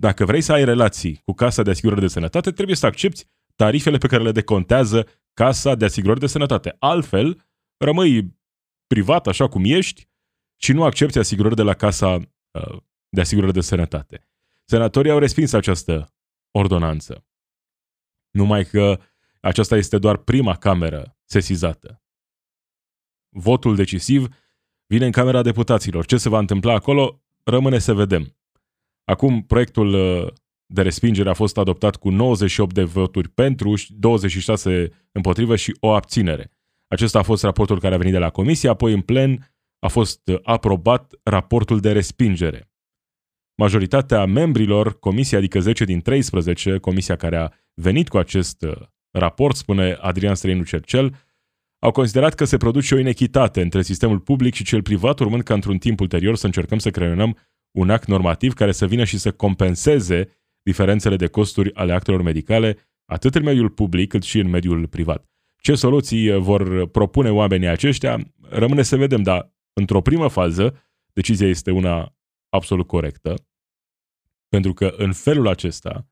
Dacă 0.00 0.24
vrei 0.24 0.40
să 0.40 0.52
ai 0.52 0.64
relații 0.64 1.20
cu 1.24 1.32
Casa 1.32 1.62
de 1.62 1.70
Asigurări 1.70 2.00
de 2.00 2.06
Sănătate, 2.06 2.50
trebuie 2.50 2.76
să 2.76 2.86
accepti 2.86 3.24
tarifele 3.54 3.98
pe 3.98 4.06
care 4.06 4.22
le 4.22 4.32
decontează 4.32 5.06
Casa 5.32 5.74
de 5.74 5.84
Asigurări 5.84 6.20
de 6.20 6.26
Sănătate. 6.26 6.76
Altfel, 6.78 7.48
rămâi 7.76 8.38
privat 8.86 9.26
așa 9.26 9.48
cum 9.48 9.62
ești 9.64 10.08
și 10.56 10.72
nu 10.72 10.84
accepti 10.84 11.18
asigurări 11.18 11.54
de 11.54 11.62
la 11.62 11.74
Casa 11.74 12.14
uh, 12.14 12.78
de 13.08 13.20
Asigurări 13.20 13.52
de 13.52 13.60
Sănătate. 13.60 14.28
Senatorii 14.68 15.10
au 15.10 15.18
respins 15.18 15.52
această 15.52 16.14
ordonanță. 16.50 17.26
Numai 18.30 18.64
că 18.64 19.00
aceasta 19.40 19.76
este 19.76 19.98
doar 19.98 20.16
prima 20.16 20.56
cameră 20.56 21.16
sesizată. 21.24 22.02
Votul 23.28 23.76
decisiv 23.76 24.28
vine 24.86 25.06
în 25.06 25.12
Camera 25.12 25.42
Deputaților. 25.42 26.06
Ce 26.06 26.16
se 26.16 26.28
va 26.28 26.38
întâmpla 26.38 26.72
acolo 26.72 27.22
rămâne 27.42 27.78
să 27.78 27.94
vedem. 27.94 28.36
Acum, 29.04 29.42
proiectul 29.42 29.94
uh, 29.94 30.32
de 30.66 30.82
respingere 30.82 31.28
a 31.28 31.34
fost 31.34 31.58
adoptat 31.58 31.96
cu 31.96 32.10
98 32.10 32.74
de 32.74 32.82
voturi 32.82 33.28
pentru, 33.28 33.74
26 33.88 34.90
împotrivă 35.12 35.56
și 35.56 35.76
o 35.80 35.92
abținere. 35.92 36.52
Acesta 36.88 37.18
a 37.18 37.22
fost 37.22 37.42
raportul 37.42 37.80
care 37.80 37.94
a 37.94 37.98
venit 37.98 38.12
de 38.12 38.18
la 38.18 38.30
comisie, 38.30 38.68
apoi 38.68 38.92
în 38.92 39.00
plen 39.00 39.54
a 39.78 39.88
fost 39.88 40.28
uh, 40.28 40.38
aprobat 40.42 41.14
raportul 41.22 41.80
de 41.80 41.92
respingere. 41.92 42.70
Majoritatea 43.56 44.24
membrilor 44.24 44.98
comisiei, 44.98 45.38
adică 45.38 45.60
10 45.60 45.84
din 45.84 46.00
13, 46.00 46.78
comisia 46.78 47.16
care 47.16 47.36
a 47.36 47.48
venit 47.74 48.08
cu 48.08 48.16
acest 48.16 48.62
uh, 48.62 48.76
raport, 49.10 49.56
spune 49.56 49.98
Adrian 50.00 50.34
Străinu 50.34 50.62
Cercel, 50.62 51.14
au 51.78 51.90
considerat 51.90 52.34
că 52.34 52.44
se 52.44 52.56
produce 52.56 52.94
o 52.94 52.98
inechitate 52.98 53.60
între 53.60 53.82
sistemul 53.82 54.18
public 54.18 54.54
și 54.54 54.64
cel 54.64 54.82
privat, 54.82 55.18
urmând 55.18 55.42
ca 55.42 55.54
într-un 55.54 55.78
timp 55.78 56.00
ulterior 56.00 56.36
să 56.36 56.46
încercăm 56.46 56.78
să 56.78 56.90
creionăm 56.90 57.36
un 57.78 57.90
act 57.90 58.06
normativ 58.06 58.52
care 58.52 58.72
să 58.72 58.86
vină 58.86 59.04
și 59.04 59.18
să 59.18 59.32
compenseze 59.32 60.28
diferențele 60.62 61.16
de 61.16 61.26
costuri 61.26 61.74
ale 61.74 61.92
actelor 61.92 62.22
medicale, 62.22 62.76
atât 63.04 63.34
în 63.34 63.42
mediul 63.42 63.70
public 63.70 64.08
cât 64.08 64.22
și 64.22 64.38
în 64.38 64.48
mediul 64.48 64.86
privat. 64.86 65.24
Ce 65.62 65.74
soluții 65.74 66.38
vor 66.38 66.88
propune 66.88 67.30
oamenii 67.30 67.68
aceștia, 67.68 68.18
rămâne 68.48 68.82
să 68.82 68.96
vedem, 68.96 69.22
dar 69.22 69.54
într-o 69.72 70.00
primă 70.00 70.28
fază, 70.28 70.82
decizia 71.12 71.48
este 71.48 71.70
una 71.70 72.16
absolut 72.48 72.86
corectă, 72.86 73.45
pentru 74.48 74.72
că 74.72 74.86
în 74.96 75.12
felul 75.12 75.48
acesta 75.48 76.10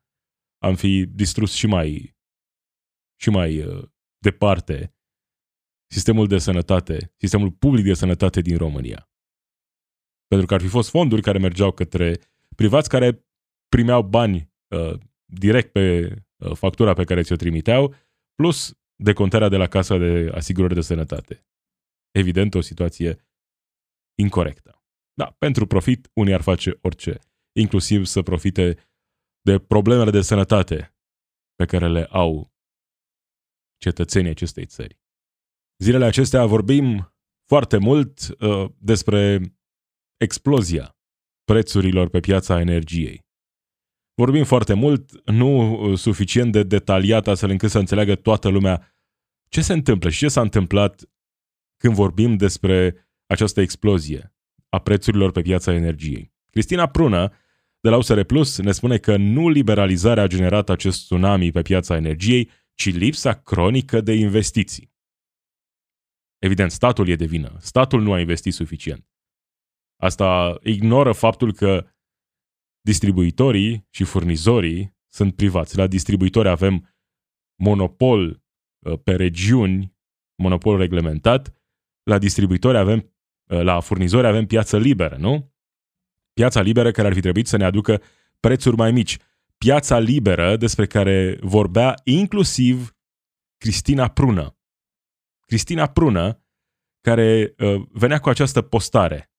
am 0.57 0.75
fi 0.75 1.05
distrus 1.05 1.53
și 1.53 1.67
mai, 1.67 2.17
și 3.21 3.29
mai 3.29 3.59
uh, 3.59 3.89
departe 4.17 4.95
sistemul 5.93 6.27
de 6.27 6.37
sănătate, 6.37 7.13
sistemul 7.17 7.51
public 7.51 7.85
de 7.85 7.93
sănătate 7.93 8.41
din 8.41 8.57
România. 8.57 9.09
Pentru 10.27 10.47
că 10.47 10.53
ar 10.53 10.61
fi 10.61 10.67
fost 10.67 10.89
fonduri 10.89 11.21
care 11.21 11.37
mergeau 11.37 11.71
către 11.71 12.19
privați 12.55 12.89
care 12.89 13.25
primeau 13.67 14.03
bani 14.03 14.53
uh, 14.75 14.99
direct 15.25 15.71
pe 15.71 16.13
uh, 16.35 16.55
factura 16.55 16.93
pe 16.93 17.03
care 17.03 17.21
ți-o 17.21 17.35
trimiteau, 17.35 17.95
plus 18.35 18.77
decontarea 18.95 19.49
de 19.49 19.57
la 19.57 19.67
Casa 19.67 19.97
de 19.97 20.31
Asigurări 20.33 20.73
de 20.73 20.81
Sănătate. 20.81 21.45
Evident, 22.11 22.53
o 22.53 22.61
situație 22.61 23.17
incorrectă. 24.19 24.83
Da, 25.13 25.35
pentru 25.37 25.67
profit, 25.67 26.09
unii 26.13 26.33
ar 26.33 26.41
face 26.41 26.77
orice, 26.81 27.19
inclusiv 27.55 28.05
să 28.05 28.21
profite 28.21 28.77
de 29.41 29.59
problemele 29.59 30.11
de 30.11 30.21
sănătate 30.21 30.95
pe 31.55 31.65
care 31.65 31.87
le 31.87 32.05
au 32.05 32.53
cetățenii 33.77 34.29
acestei 34.29 34.65
țări. 34.65 34.99
Zilele 35.77 36.05
acestea 36.05 36.45
vorbim 36.45 37.13
foarte 37.47 37.77
mult 37.77 38.19
uh, 38.39 38.69
despre 38.77 39.41
explozia 40.17 40.97
prețurilor 41.43 42.09
pe 42.09 42.19
piața 42.19 42.59
energiei. 42.59 43.25
Vorbim 44.13 44.43
foarte 44.43 44.73
mult, 44.73 45.29
nu 45.29 45.71
uh, 45.73 45.97
suficient 45.97 46.51
de 46.51 46.63
detaliat 46.63 47.27
astfel 47.27 47.49
încât 47.49 47.69
să 47.69 47.79
înțeleagă 47.79 48.15
toată 48.15 48.47
lumea 48.47 48.95
ce 49.49 49.61
se 49.61 49.73
întâmplă 49.73 50.09
și 50.09 50.17
ce 50.17 50.27
s-a 50.27 50.41
întâmplat 50.41 51.09
când 51.77 51.95
vorbim 51.95 52.37
despre 52.37 53.07
această 53.25 53.61
explozie 53.61 54.35
a 54.69 54.79
prețurilor 54.79 55.31
pe 55.31 55.41
piața 55.41 55.73
energiei. 55.73 56.33
Cristina 56.49 56.87
Prună, 56.87 57.33
de 57.85 57.91
la 57.91 57.97
USR 57.97 58.21
Plus, 58.21 58.57
ne 58.57 58.71
spune 58.71 58.97
că 58.97 59.17
nu 59.17 59.49
liberalizarea 59.49 60.23
a 60.23 60.27
generat 60.27 60.69
acest 60.69 61.03
tsunami 61.03 61.51
pe 61.51 61.61
piața 61.61 61.95
energiei, 61.95 62.49
ci 62.73 62.93
lipsa 62.93 63.33
cronică 63.33 64.01
de 64.01 64.13
investiții. 64.13 64.93
Evident, 66.37 66.71
statul 66.71 67.07
e 67.07 67.15
de 67.15 67.25
vină. 67.25 67.57
Statul 67.59 68.01
nu 68.01 68.13
a 68.13 68.19
investit 68.19 68.53
suficient. 68.53 69.09
Asta 70.01 70.57
ignoră 70.63 71.11
faptul 71.11 71.53
că 71.53 71.87
distribuitorii 72.81 73.87
și 73.89 74.03
furnizorii 74.03 74.97
sunt 75.13 75.35
privați. 75.35 75.77
La 75.77 75.87
distribuitori 75.87 76.47
avem 76.47 76.95
monopol 77.61 78.43
uh, 78.85 78.99
pe 79.03 79.15
regiuni, 79.15 79.95
monopol 80.41 80.77
reglementat. 80.77 81.61
La 82.03 82.17
distribuitori 82.17 82.77
avem, 82.77 83.13
uh, 83.49 83.61
la 83.61 83.79
furnizori 83.79 84.27
avem 84.27 84.45
piață 84.45 84.77
liberă, 84.77 85.15
nu? 85.15 85.54
Piața 86.39 86.61
liberă 86.61 86.91
care 86.91 87.07
ar 87.07 87.13
fi 87.13 87.19
trebuit 87.19 87.47
să 87.47 87.57
ne 87.57 87.63
aducă 87.63 88.01
prețuri 88.39 88.75
mai 88.75 88.91
mici. 88.91 89.17
Piața 89.57 89.99
liberă 89.99 90.57
despre 90.57 90.85
care 90.85 91.37
vorbea 91.41 91.93
inclusiv 92.03 92.95
Cristina 93.57 94.07
Prună. 94.07 94.57
Cristina 95.45 95.87
Prună, 95.87 96.43
care 97.01 97.53
uh, 97.57 97.81
venea 97.91 98.19
cu 98.19 98.29
această 98.29 98.61
postare 98.61 99.31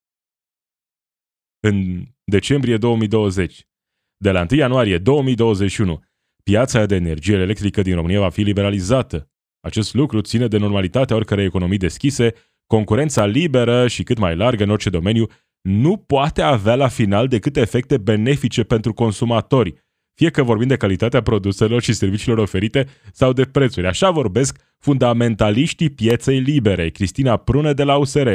în 1.61 2.07
decembrie 2.25 2.77
2020. 2.77 3.69
De 4.17 4.31
la 4.31 4.47
1 4.51 4.59
ianuarie 4.61 4.99
2021, 4.99 6.05
piața 6.43 6.87
de 6.87 6.95
energie 6.95 7.37
electrică 7.37 7.83
din 7.83 7.95
România 7.95 8.21
va 8.21 8.31
fi 8.31 8.43
liberalizată. 8.43 9.31
Acest 9.61 9.95
lucru 9.95 10.21
ține 10.21 10.49
de 10.49 10.59
normalitatea 10.59 11.17
oricărei 11.17 11.45
economii 11.45 11.79
deschise, 11.79 12.35
concurența 12.67 13.27
liberă 13.27 13.87
și 13.89 14.03
cât 14.03 14.19
mai 14.19 14.37
largă 14.37 14.63
în 14.63 14.71
orice 14.71 14.91
domeniu 14.91 15.29
nu 15.61 15.97
poate 15.97 16.43
avea 16.43 16.75
la 16.75 16.89
final 16.89 17.29
decât 17.29 17.57
efecte 17.57 17.99
benefice 17.99 18.63
pentru 18.63 18.93
consumatori, 18.93 19.75
fie 20.15 20.31
că 20.31 20.43
vorbim 20.43 20.69
de 20.69 20.77
calitatea 20.77 21.23
produselor 21.23 21.83
și 21.83 21.93
serviciilor 21.93 22.39
oferite 22.39 22.87
sau 23.13 23.33
de 23.33 23.45
prețuri. 23.45 23.87
Așa 23.87 24.11
vorbesc 24.11 24.61
fundamentaliștii 24.79 25.91
pieței 25.91 26.41
libere, 26.41 26.91
Cristina 26.91 27.37
Prună 27.37 27.73
de 27.73 27.83
la 27.83 27.97
USR. 27.97 28.29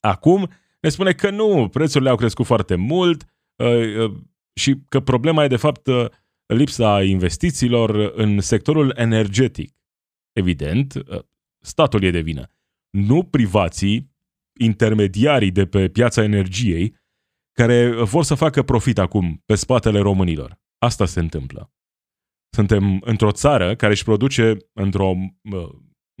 Acum 0.00 0.50
ne 0.80 0.88
spune 0.88 1.12
că 1.12 1.30
nu, 1.30 1.68
prețurile 1.68 2.10
au 2.10 2.16
crescut 2.16 2.46
foarte 2.46 2.74
mult 2.74 3.24
uh, 3.56 3.96
uh, 3.96 4.14
și 4.54 4.74
că 4.88 5.00
problema 5.00 5.44
e 5.44 5.48
de 5.48 5.56
fapt 5.56 5.86
uh, 5.86 6.06
lipsa 6.46 7.02
investițiilor 7.02 8.12
în 8.14 8.40
sectorul 8.40 8.92
energetic. 8.96 9.74
Evident, 10.32 10.94
statul 11.60 12.02
e 12.02 12.10
de 12.10 12.20
vină. 12.20 12.50
Nu 12.90 13.22
privații, 13.22 14.13
intermediarii 14.58 15.50
de 15.50 15.66
pe 15.66 15.88
piața 15.88 16.22
energiei, 16.22 16.96
care 17.52 18.02
vor 18.02 18.24
să 18.24 18.34
facă 18.34 18.62
profit 18.62 18.98
acum 18.98 19.42
pe 19.46 19.54
spatele 19.54 19.98
românilor. 19.98 20.60
Asta 20.78 21.06
se 21.06 21.20
întâmplă. 21.20 21.72
Suntem 22.54 23.00
într-o 23.04 23.32
țară 23.32 23.76
care 23.76 23.92
își 23.92 24.04
produce 24.04 24.56
într-o 24.72 25.14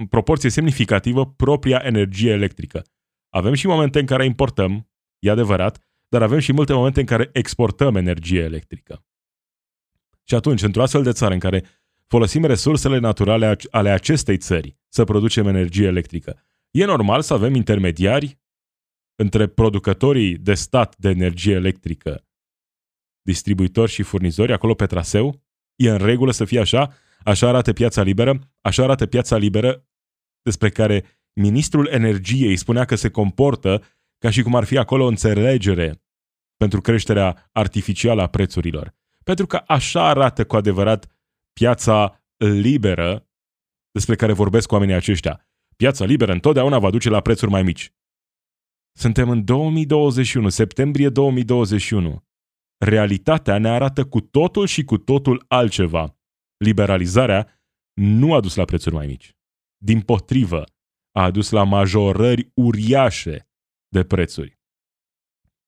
proporție 0.08 0.50
semnificativă 0.50 1.26
propria 1.26 1.80
energie 1.84 2.30
electrică. 2.30 2.82
Avem 3.28 3.54
și 3.54 3.66
momente 3.66 3.98
în 3.98 4.06
care 4.06 4.24
importăm, 4.24 4.90
e 5.18 5.30
adevărat, 5.30 5.78
dar 6.08 6.22
avem 6.22 6.38
și 6.38 6.52
multe 6.52 6.72
momente 6.72 7.00
în 7.00 7.06
care 7.06 7.30
exportăm 7.32 7.96
energie 7.96 8.40
electrică. 8.40 9.04
Și 10.24 10.34
atunci, 10.34 10.62
într-o 10.62 10.82
astfel 10.82 11.02
de 11.02 11.12
țară 11.12 11.32
în 11.32 11.40
care 11.40 11.64
folosim 12.06 12.44
resursele 12.44 12.98
naturale 12.98 13.56
ale 13.70 13.90
acestei 13.90 14.36
țări 14.36 14.76
să 14.88 15.04
producem 15.04 15.46
energie 15.46 15.86
electrică, 15.86 16.42
e 16.74 16.84
normal 16.84 17.22
să 17.22 17.34
avem 17.34 17.54
intermediari 17.54 18.38
între 19.14 19.46
producătorii 19.46 20.38
de 20.38 20.54
stat 20.54 20.96
de 20.96 21.08
energie 21.08 21.54
electrică, 21.54 22.26
distribuitori 23.22 23.90
și 23.90 24.02
furnizori, 24.02 24.52
acolo 24.52 24.74
pe 24.74 24.86
traseu, 24.86 25.42
e 25.76 25.90
în 25.90 25.98
regulă 25.98 26.32
să 26.32 26.44
fie 26.44 26.60
așa, 26.60 26.92
așa 27.24 27.48
arată 27.48 27.72
piața 27.72 28.02
liberă, 28.02 28.38
așa 28.60 28.82
arată 28.82 29.06
piața 29.06 29.36
liberă 29.36 29.86
despre 30.42 30.70
care 30.70 31.04
ministrul 31.32 31.86
energiei 31.86 32.56
spunea 32.56 32.84
că 32.84 32.94
se 32.94 33.10
comportă 33.10 33.82
ca 34.18 34.30
și 34.30 34.42
cum 34.42 34.54
ar 34.54 34.64
fi 34.64 34.78
acolo 34.78 35.04
o 35.04 35.08
înțelegere 35.08 36.02
pentru 36.56 36.80
creșterea 36.80 37.48
artificială 37.52 38.22
a 38.22 38.28
prețurilor. 38.28 38.94
Pentru 39.24 39.46
că 39.46 39.56
așa 39.66 40.08
arată 40.08 40.44
cu 40.44 40.56
adevărat 40.56 41.06
piața 41.52 42.24
liberă 42.36 43.28
despre 43.90 44.16
care 44.16 44.32
vorbesc 44.32 44.72
oamenii 44.72 44.94
aceștia. 44.94 45.48
Piața 45.76 46.04
liberă 46.04 46.32
întotdeauna 46.32 46.78
va 46.78 46.90
duce 46.90 47.08
la 47.08 47.20
prețuri 47.20 47.50
mai 47.50 47.62
mici. 47.62 47.92
Suntem 48.92 49.28
în 49.28 49.44
2021, 49.44 50.48
septembrie 50.48 51.08
2021. 51.08 52.24
Realitatea 52.78 53.58
ne 53.58 53.68
arată 53.68 54.04
cu 54.04 54.20
totul 54.20 54.66
și 54.66 54.84
cu 54.84 54.98
totul 54.98 55.44
altceva. 55.48 56.18
Liberalizarea 56.56 57.62
nu 57.92 58.34
a 58.34 58.40
dus 58.40 58.54
la 58.54 58.64
prețuri 58.64 58.94
mai 58.94 59.06
mici. 59.06 59.36
Din 59.76 60.00
potrivă, 60.00 60.64
a 61.12 61.22
adus 61.22 61.50
la 61.50 61.64
majorări 61.64 62.50
uriașe 62.54 63.48
de 63.88 64.04
prețuri. 64.04 64.58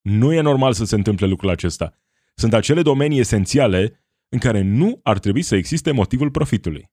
Nu 0.01 0.33
e 0.33 0.41
normal 0.41 0.73
să 0.73 0.85
se 0.85 0.95
întâmple 0.95 1.27
lucrul 1.27 1.51
acesta. 1.51 1.99
Sunt 2.35 2.53
acele 2.53 2.83
domenii 2.83 3.19
esențiale 3.19 4.07
în 4.29 4.39
care 4.39 4.61
nu 4.61 5.01
ar 5.03 5.19
trebui 5.19 5.43
să 5.43 5.57
existe 5.57 5.91
motivul 5.91 6.31
profitului. 6.31 6.91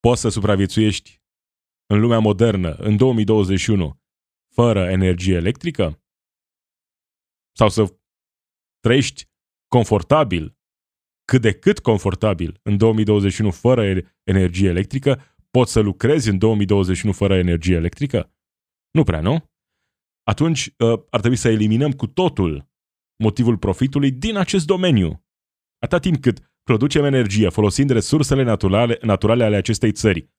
Poți 0.00 0.20
să 0.20 0.28
supraviețuiești 0.28 1.19
în 1.90 2.00
lumea 2.00 2.18
modernă, 2.18 2.74
în 2.74 2.96
2021, 2.96 4.00
fără 4.54 4.90
energie 4.90 5.34
electrică? 5.34 6.02
Sau 7.56 7.68
să 7.68 7.96
trăiești 8.80 9.28
confortabil, 9.68 10.58
cât 11.24 11.40
de 11.40 11.52
cât 11.52 11.78
confortabil 11.78 12.60
în 12.62 12.76
2021 12.76 13.50
fără 13.50 14.02
energie 14.22 14.68
electrică, 14.68 15.22
poți 15.50 15.72
să 15.72 15.80
lucrezi 15.80 16.28
în 16.28 16.38
2021 16.38 17.12
fără 17.12 17.36
energie 17.36 17.76
electrică? 17.76 18.34
Nu 18.90 19.02
prea, 19.02 19.20
nu? 19.20 19.50
Atunci 20.22 20.74
ă, 20.80 21.06
ar 21.10 21.20
trebui 21.20 21.36
să 21.36 21.48
eliminăm 21.48 21.92
cu 21.92 22.06
totul 22.06 22.68
motivul 23.22 23.58
profitului 23.58 24.10
din 24.10 24.36
acest 24.36 24.66
domeniu. 24.66 25.24
Atât 25.78 26.00
timp 26.00 26.20
cât 26.20 26.52
producem 26.62 27.04
energie 27.04 27.48
folosind 27.48 27.90
resursele 27.90 28.42
naturale, 28.42 28.98
naturale 29.02 29.44
ale 29.44 29.56
acestei 29.56 29.92
țări, 29.92 30.30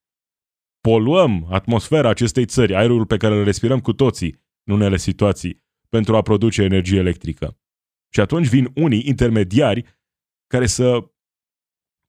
poluăm 0.81 1.47
atmosfera 1.50 2.09
acestei 2.09 2.45
țări, 2.45 2.75
aerul 2.75 3.05
pe 3.05 3.17
care 3.17 3.35
îl 3.35 3.43
respirăm 3.43 3.79
cu 3.79 3.93
toții 3.93 4.41
în 4.63 4.73
unele 4.73 4.97
situații, 4.97 5.63
pentru 5.89 6.15
a 6.15 6.21
produce 6.21 6.61
energie 6.61 7.00
electrică. 7.00 7.57
Și 8.13 8.19
atunci 8.19 8.47
vin 8.47 8.71
unii 8.75 9.07
intermediari 9.07 10.00
care 10.47 10.65
să 10.65 11.11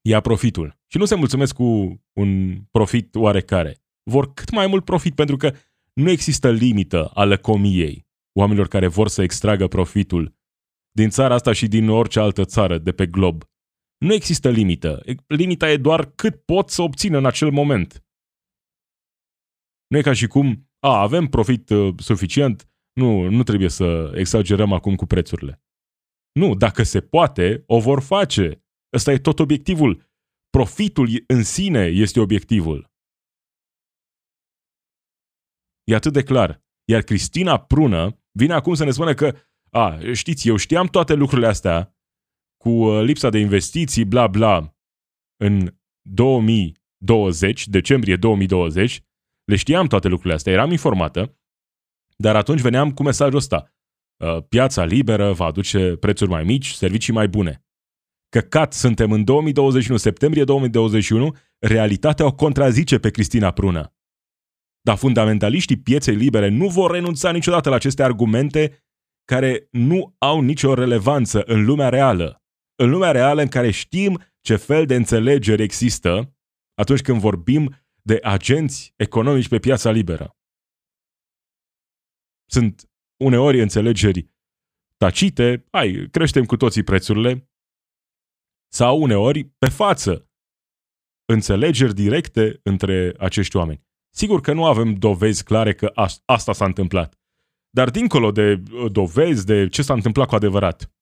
ia 0.08 0.20
profitul. 0.20 0.80
Și 0.86 0.98
nu 0.98 1.04
se 1.04 1.14
mulțumesc 1.14 1.54
cu 1.54 2.00
un 2.12 2.60
profit 2.70 3.14
oarecare. 3.14 3.76
Vor 4.02 4.32
cât 4.32 4.50
mai 4.50 4.66
mult 4.66 4.84
profit 4.84 5.14
pentru 5.14 5.36
că 5.36 5.54
nu 5.92 6.10
există 6.10 6.50
limită 6.50 7.06
a 7.06 7.24
lăcomiei 7.24 8.06
oamenilor 8.32 8.68
care 8.68 8.86
vor 8.86 9.08
să 9.08 9.22
extragă 9.22 9.66
profitul 9.66 10.34
din 10.90 11.08
țara 11.08 11.34
asta 11.34 11.52
și 11.52 11.68
din 11.68 11.88
orice 11.88 12.20
altă 12.20 12.44
țară 12.44 12.78
de 12.78 12.92
pe 12.92 13.06
glob. 13.06 13.44
Nu 13.98 14.12
există 14.12 14.50
limită. 14.50 15.02
Limita 15.26 15.70
e 15.70 15.76
doar 15.76 16.04
cât 16.04 16.44
pot 16.44 16.70
să 16.70 16.82
obțină 16.82 17.18
în 17.18 17.26
acel 17.26 17.50
moment. 17.50 18.01
Nu 19.92 19.98
e 19.98 20.02
ca 20.02 20.12
și 20.12 20.26
cum, 20.26 20.70
a, 20.78 21.00
avem 21.00 21.26
profit 21.26 21.70
uh, 21.70 21.94
suficient, 21.98 22.68
nu, 22.92 23.28
nu 23.28 23.42
trebuie 23.42 23.68
să 23.68 24.12
exagerăm 24.14 24.72
acum 24.72 24.94
cu 24.96 25.06
prețurile. 25.06 25.62
Nu, 26.32 26.54
dacă 26.54 26.82
se 26.82 27.00
poate, 27.00 27.64
o 27.66 27.80
vor 27.80 28.00
face. 28.00 28.64
Ăsta 28.92 29.12
e 29.12 29.18
tot 29.18 29.38
obiectivul. 29.38 30.10
Profitul 30.50 31.08
în 31.26 31.42
sine 31.42 31.84
este 31.84 32.20
obiectivul. 32.20 32.92
E 35.84 35.94
atât 35.94 36.12
de 36.12 36.22
clar. 36.22 36.64
Iar 36.84 37.02
Cristina 37.02 37.60
Prună 37.60 38.20
vine 38.30 38.52
acum 38.52 38.74
să 38.74 38.84
ne 38.84 38.90
spună 38.90 39.14
că, 39.14 39.36
a, 39.70 39.98
știți, 40.12 40.48
eu 40.48 40.56
știam 40.56 40.86
toate 40.86 41.14
lucrurile 41.14 41.46
astea 41.46 41.96
cu 42.56 42.70
uh, 42.70 43.04
lipsa 43.04 43.30
de 43.30 43.38
investiții, 43.38 44.04
bla 44.04 44.26
bla, 44.26 44.76
în 45.36 45.76
2020, 46.08 47.68
decembrie 47.68 48.16
2020, 48.16 49.02
le 49.44 49.56
știam 49.56 49.86
toate 49.86 50.08
lucrurile 50.08 50.34
astea, 50.34 50.52
eram 50.52 50.70
informată, 50.70 51.38
dar 52.16 52.36
atunci 52.36 52.60
veneam 52.60 52.92
cu 52.92 53.02
mesajul 53.02 53.36
ăsta. 53.36 53.74
Uh, 54.16 54.42
piața 54.48 54.84
liberă 54.84 55.32
va 55.32 55.44
aduce 55.44 55.96
prețuri 55.96 56.30
mai 56.30 56.44
mici, 56.44 56.70
servicii 56.70 57.12
mai 57.12 57.28
bune. 57.28 57.64
Căcat, 58.28 58.72
suntem 58.72 59.12
în 59.12 59.24
2021, 59.24 59.98
septembrie 59.98 60.44
2021, 60.44 61.36
realitatea 61.58 62.26
o 62.26 62.34
contrazice 62.34 62.98
pe 62.98 63.10
Cristina 63.10 63.50
Prună. 63.50 63.94
Dar 64.80 64.96
fundamentaliștii 64.96 65.78
pieței 65.78 66.14
libere 66.14 66.48
nu 66.48 66.68
vor 66.68 66.90
renunța 66.90 67.30
niciodată 67.30 67.68
la 67.68 67.74
aceste 67.74 68.02
argumente 68.02 68.84
care 69.24 69.68
nu 69.70 70.14
au 70.18 70.40
nicio 70.40 70.74
relevanță 70.74 71.42
în 71.46 71.64
lumea 71.64 71.88
reală. 71.88 72.42
În 72.74 72.90
lumea 72.90 73.10
reală 73.10 73.42
în 73.42 73.48
care 73.48 73.70
știm 73.70 74.22
ce 74.40 74.56
fel 74.56 74.86
de 74.86 74.94
înțelegeri 74.94 75.62
există 75.62 76.36
atunci 76.74 77.02
când 77.02 77.20
vorbim 77.20 77.81
de 78.02 78.18
agenți 78.22 78.92
economici 78.96 79.48
pe 79.48 79.58
piața 79.58 79.90
liberă. 79.90 80.36
Sunt 82.44 82.90
uneori 83.16 83.60
înțelegeri 83.60 84.30
tacite, 84.96 85.66
ai, 85.70 86.08
creștem 86.10 86.44
cu 86.44 86.56
toții 86.56 86.82
prețurile, 86.82 87.50
sau 88.72 89.02
uneori 89.02 89.44
pe 89.44 89.68
față, 89.68 90.30
înțelegeri 91.24 91.94
directe 91.94 92.60
între 92.62 93.14
acești 93.18 93.56
oameni. 93.56 93.86
Sigur 94.14 94.40
că 94.40 94.52
nu 94.52 94.64
avem 94.64 94.94
dovezi 94.94 95.44
clare 95.44 95.74
că 95.74 95.92
asta 96.24 96.52
s-a 96.52 96.64
întâmplat. 96.64 97.20
Dar 97.70 97.90
dincolo 97.90 98.30
de 98.30 98.62
uh, 98.72 98.92
dovezi 98.92 99.46
de 99.46 99.68
ce 99.68 99.82
s-a 99.82 99.94
întâmplat 99.94 100.28
cu 100.28 100.34
adevărat, 100.34 100.92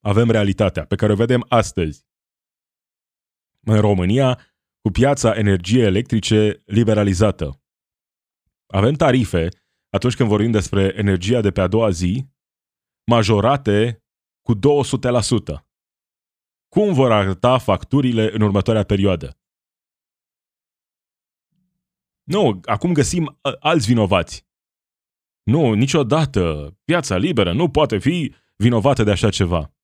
avem 0.00 0.30
realitatea 0.30 0.86
pe 0.86 0.94
care 0.94 1.12
o 1.12 1.16
vedem 1.16 1.44
astăzi. 1.48 2.06
În 3.60 3.80
România, 3.80 4.55
cu 4.86 4.92
piața 4.92 5.36
energiei 5.36 5.84
electrice 5.84 6.62
liberalizată. 6.64 7.62
Avem 8.66 8.94
tarife, 8.94 9.48
atunci 9.90 10.14
când 10.14 10.28
vorbim 10.28 10.50
despre 10.50 10.92
energia 10.96 11.40
de 11.40 11.50
pe 11.50 11.60
a 11.60 11.66
doua 11.66 11.90
zi, 11.90 12.26
majorate 13.10 14.04
cu 14.42 14.54
200%. 14.54 14.58
Cum 16.68 16.92
vor 16.94 17.12
arăta 17.12 17.58
facturile 17.58 18.32
în 18.32 18.40
următoarea 18.40 18.84
perioadă? 18.84 19.38
Nu, 22.22 22.60
acum 22.64 22.92
găsim 22.92 23.38
alți 23.60 23.86
vinovați. 23.86 24.46
Nu, 25.42 25.72
niciodată 25.72 26.74
piața 26.84 27.16
liberă 27.16 27.52
nu 27.52 27.70
poate 27.70 27.98
fi 27.98 28.34
vinovată 28.56 29.02
de 29.02 29.10
așa 29.10 29.30
ceva. 29.30 29.74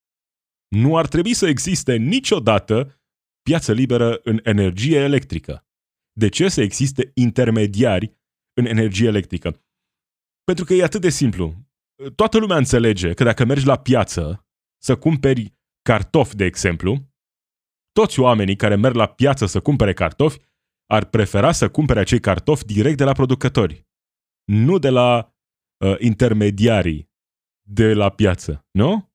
Nu 0.67 0.97
ar 0.97 1.07
trebui 1.07 1.33
să 1.33 1.47
existe 1.47 1.95
niciodată 1.95 3.02
piață 3.43 3.73
liberă 3.73 4.19
în 4.23 4.39
energie 4.43 4.99
electrică. 4.99 5.65
De 6.11 6.29
ce 6.29 6.49
să 6.49 6.61
existe 6.61 7.11
intermediari 7.13 8.17
în 8.53 8.65
energie 8.65 9.07
electrică? 9.07 9.63
Pentru 10.43 10.65
că 10.65 10.73
e 10.73 10.83
atât 10.83 11.01
de 11.01 11.09
simplu. 11.09 11.53
Toată 12.15 12.37
lumea 12.37 12.57
înțelege 12.57 13.13
că 13.13 13.23
dacă 13.23 13.45
mergi 13.45 13.65
la 13.65 13.79
piață 13.79 14.47
să 14.81 14.97
cumperi 14.97 15.53
cartofi, 15.81 16.35
de 16.35 16.45
exemplu, 16.45 17.13
toți 17.91 18.19
oamenii 18.19 18.55
care 18.55 18.75
merg 18.75 18.95
la 18.95 19.07
piață 19.07 19.45
să 19.45 19.61
cumpere 19.61 19.93
cartofi 19.93 20.39
ar 20.85 21.05
prefera 21.05 21.51
să 21.51 21.69
cumpere 21.69 21.99
acei 21.99 22.19
cartofi 22.19 22.65
direct 22.65 22.97
de 22.97 23.03
la 23.03 23.11
producători, 23.11 23.87
nu 24.43 24.77
de 24.77 24.89
la 24.89 25.35
uh, 25.85 25.95
intermediarii 25.99 27.11
de 27.67 27.93
la 27.93 28.09
piață, 28.09 28.67
nu? 28.71 29.11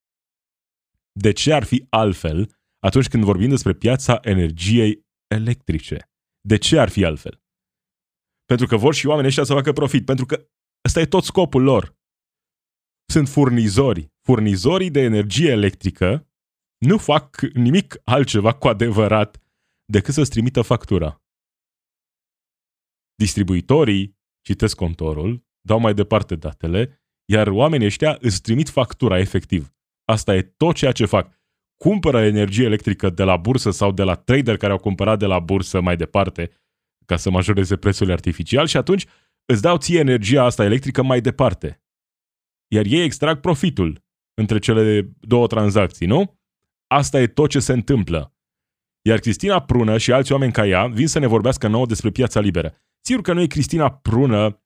De 1.13 1.33
ce 1.33 1.53
ar 1.53 1.65
fi 1.65 1.87
altfel 1.89 2.58
atunci 2.79 3.09
când 3.09 3.25
vorbim 3.25 3.49
despre 3.49 3.73
piața 3.73 4.19
energiei 4.23 5.07
electrice? 5.27 6.11
De 6.41 6.59
ce 6.59 6.79
ar 6.79 6.89
fi 6.89 7.05
altfel? 7.05 7.43
Pentru 8.45 8.67
că 8.67 8.77
vor 8.77 8.95
și 8.95 9.07
oamenii 9.07 9.29
ăștia 9.29 9.45
să 9.45 9.53
facă 9.53 9.73
profit, 9.73 10.05
pentru 10.05 10.27
că 10.27 10.49
ăsta 10.87 11.01
e 11.01 11.07
tot 11.07 11.25
scopul 11.25 11.63
lor. 11.63 11.97
Sunt 13.13 13.29
furnizori. 13.29 14.13
Furnizorii 14.23 14.91
de 14.91 15.01
energie 15.01 15.51
electrică 15.51 16.29
nu 16.79 16.99
fac 16.99 17.41
nimic 17.41 17.97
altceva 18.05 18.55
cu 18.55 18.69
adevărat 18.69 19.43
decât 19.85 20.15
să-ți 20.15 20.31
trimită 20.31 20.63
factura. 20.63 21.23
Distribuitorii 23.15 24.19
citesc 24.41 24.77
contorul, 24.77 25.47
dau 25.61 25.79
mai 25.79 25.95
departe 25.95 26.37
datele, 26.37 27.03
iar 27.25 27.47
oamenii 27.47 27.87
ăștia 27.87 28.17
îți 28.21 28.43
trimit 28.43 28.69
factura 28.69 29.19
efectiv. 29.19 29.75
Asta 30.05 30.35
e 30.35 30.43
tot 30.43 30.75
ceea 30.75 30.93
ce 30.93 31.07
fac. 31.07 31.38
Cumpără 31.85 32.25
energie 32.25 32.65
electrică 32.65 33.11
de 33.11 33.23
la 33.23 33.37
bursă 33.37 33.71
sau 33.71 33.93
de 33.93 34.03
la 34.03 34.15
trader 34.15 34.57
care 34.57 34.73
au 34.73 34.79
cumpărat 34.79 35.19
de 35.19 35.27
la 35.27 35.39
bursă 35.39 35.81
mai 35.81 35.97
departe 35.97 36.51
ca 37.07 37.17
să 37.17 37.31
majoreze 37.31 37.77
prețul 37.77 38.11
artificial 38.11 38.67
și 38.67 38.77
atunci 38.77 39.07
îți 39.53 39.63
dau 39.63 39.77
ție 39.77 39.99
energia 39.99 40.45
asta 40.45 40.65
electrică 40.65 41.03
mai 41.03 41.21
departe. 41.21 41.83
Iar 42.73 42.85
ei 42.85 43.05
extrag 43.05 43.41
profitul 43.41 44.05
între 44.35 44.59
cele 44.59 45.13
două 45.21 45.47
tranzacții, 45.47 46.07
nu? 46.07 46.39
Asta 46.87 47.21
e 47.21 47.27
tot 47.27 47.51
ce 47.51 47.59
se 47.59 47.73
întâmplă. 47.73 48.35
Iar 49.07 49.19
Cristina 49.19 49.63
Prună 49.63 49.99
și 49.99 50.13
alți 50.13 50.33
oameni 50.33 50.53
ca 50.53 50.67
ea 50.67 50.87
vin 50.87 51.07
să 51.07 51.19
ne 51.19 51.27
vorbească 51.27 51.69
nouă 51.69 51.87
despre 51.87 52.11
piața 52.11 52.41
liberă. 52.41 52.75
Sigur 53.05 53.23
că 53.23 53.33
nu 53.33 53.41
e 53.41 53.47
Cristina 53.47 53.91
Prună 53.91 54.63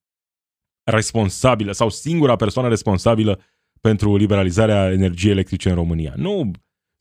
responsabilă 0.91 1.73
sau 1.73 1.91
singura 1.91 2.37
persoană 2.37 2.69
responsabilă 2.69 3.41
pentru 3.81 4.17
liberalizarea 4.17 4.93
energiei 4.93 5.33
electrice 5.33 5.69
în 5.69 5.75
România. 5.75 6.15
Nu, 6.17 6.51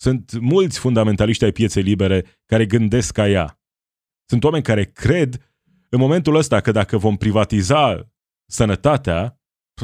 sunt 0.01 0.39
mulți 0.39 0.79
fundamentaliști 0.79 1.43
ai 1.43 1.51
pieței 1.51 1.83
libere 1.83 2.25
care 2.45 2.65
gândesc 2.65 3.13
ca 3.13 3.29
ea. 3.29 3.59
Sunt 4.25 4.43
oameni 4.43 4.63
care 4.63 4.83
cred 4.83 5.51
în 5.89 5.99
momentul 5.99 6.35
ăsta 6.35 6.59
că 6.59 6.71
dacă 6.71 6.97
vom 6.97 7.17
privatiza 7.17 8.11
sănătatea, 8.45 9.39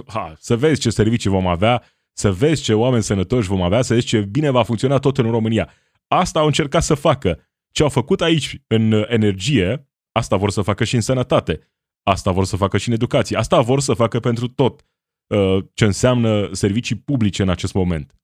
ha, 0.07 0.33
să 0.39 0.57
vezi 0.57 0.81
ce 0.81 0.89
servicii 0.89 1.29
vom 1.29 1.47
avea, 1.47 1.83
să 2.13 2.31
vezi 2.31 2.63
ce 2.63 2.73
oameni 2.73 3.03
sănătoși 3.03 3.47
vom 3.47 3.61
avea, 3.61 3.81
să 3.81 3.93
vezi 3.93 4.05
ce 4.05 4.21
bine 4.21 4.49
va 4.49 4.63
funcționa 4.63 4.97
tot 4.97 5.17
în 5.17 5.29
România. 5.31 5.69
Asta 6.07 6.39
au 6.39 6.45
încercat 6.45 6.83
să 6.83 6.93
facă. 6.93 7.49
Ce 7.71 7.83
au 7.83 7.89
făcut 7.89 8.21
aici 8.21 8.61
în 8.67 8.91
energie, 9.07 9.89
asta 10.11 10.35
vor 10.35 10.51
să 10.51 10.61
facă 10.61 10.83
și 10.83 10.95
în 10.95 11.01
sănătate. 11.01 11.59
Asta 12.03 12.31
vor 12.31 12.45
să 12.45 12.55
facă 12.55 12.77
și 12.77 12.87
în 12.87 12.93
educație. 12.93 13.37
Asta 13.37 13.61
vor 13.61 13.79
să 13.79 13.93
facă 13.93 14.19
pentru 14.19 14.47
tot 14.47 14.85
uh, 15.27 15.63
ce 15.73 15.85
înseamnă 15.85 16.49
servicii 16.51 16.95
publice 16.95 17.41
în 17.41 17.49
acest 17.49 17.73
moment. 17.73 18.15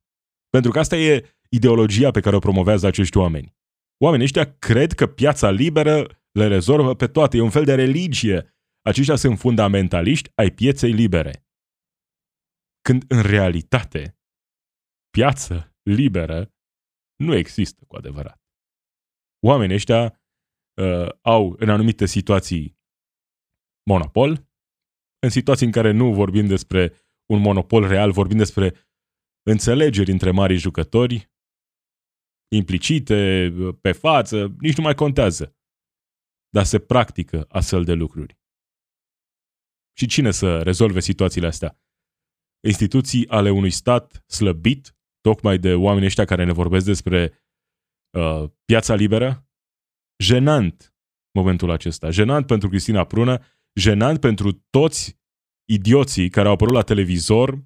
Pentru 0.49 0.71
că 0.71 0.79
asta 0.79 0.97
e 0.97 1.35
ideologia 1.57 2.11
pe 2.11 2.19
care 2.19 2.35
o 2.35 2.39
promovează 2.39 2.87
acești 2.87 3.17
oameni. 3.17 3.55
Oamenii 4.03 4.25
ăștia 4.25 4.55
cred 4.57 4.91
că 4.93 5.07
piața 5.07 5.49
liberă 5.49 6.23
le 6.31 6.47
rezolvă 6.47 6.95
pe 6.95 7.07
toate. 7.07 7.37
E 7.37 7.41
un 7.41 7.49
fel 7.49 7.65
de 7.65 7.75
religie. 7.75 8.55
Aceștia 8.81 9.15
sunt 9.15 9.39
fundamentaliști 9.39 10.31
ai 10.35 10.51
pieței 10.51 10.91
libere. 10.91 11.45
Când 12.81 13.03
în 13.07 13.21
realitate 13.21 14.19
piață 15.09 15.75
liberă 15.81 16.53
nu 17.15 17.35
există 17.35 17.83
cu 17.87 17.95
adevărat. 17.95 18.41
Oamenii 19.45 19.75
ăștia 19.75 20.21
uh, 20.81 21.09
au 21.21 21.55
în 21.59 21.69
anumite 21.69 22.05
situații 22.05 22.79
monopol, 23.89 24.29
în 25.19 25.29
situații 25.29 25.65
în 25.65 25.71
care 25.71 25.91
nu 25.91 26.13
vorbim 26.13 26.45
despre 26.45 26.93
un 27.25 27.39
monopol 27.39 27.87
real, 27.87 28.11
vorbim 28.11 28.37
despre 28.37 28.73
înțelegeri 29.43 30.11
între 30.11 30.31
mari 30.31 30.55
jucători, 30.55 31.32
implicite, 32.53 33.51
pe 33.81 33.91
față, 33.91 34.55
nici 34.59 34.77
nu 34.77 34.83
mai 34.83 34.95
contează. 34.95 35.55
Dar 36.49 36.63
se 36.63 36.79
practică 36.79 37.45
astfel 37.49 37.83
de 37.83 37.93
lucruri. 37.93 38.37
Și 39.97 40.07
cine 40.07 40.31
să 40.31 40.61
rezolve 40.61 40.99
situațiile 40.99 41.47
astea? 41.47 41.79
Instituții 42.67 43.27
ale 43.27 43.49
unui 43.49 43.69
stat 43.69 44.23
slăbit, 44.27 44.97
tocmai 45.21 45.57
de 45.57 45.73
oamenii 45.73 46.07
ăștia 46.07 46.25
care 46.25 46.43
ne 46.43 46.51
vorbesc 46.51 46.85
despre 46.85 47.43
uh, 48.17 48.49
piața 48.65 48.95
liberă? 48.95 49.47
Jenant 50.23 50.95
momentul 51.33 51.69
acesta. 51.69 52.09
Jenant 52.09 52.45
pentru 52.47 52.69
Cristina 52.69 53.03
Prună, 53.05 53.45
jenant 53.79 54.19
pentru 54.19 54.51
toți 54.51 55.19
idioții 55.69 56.29
care 56.29 56.47
au 56.47 56.53
apărut 56.53 56.73
la 56.73 56.81
televizor 56.81 57.65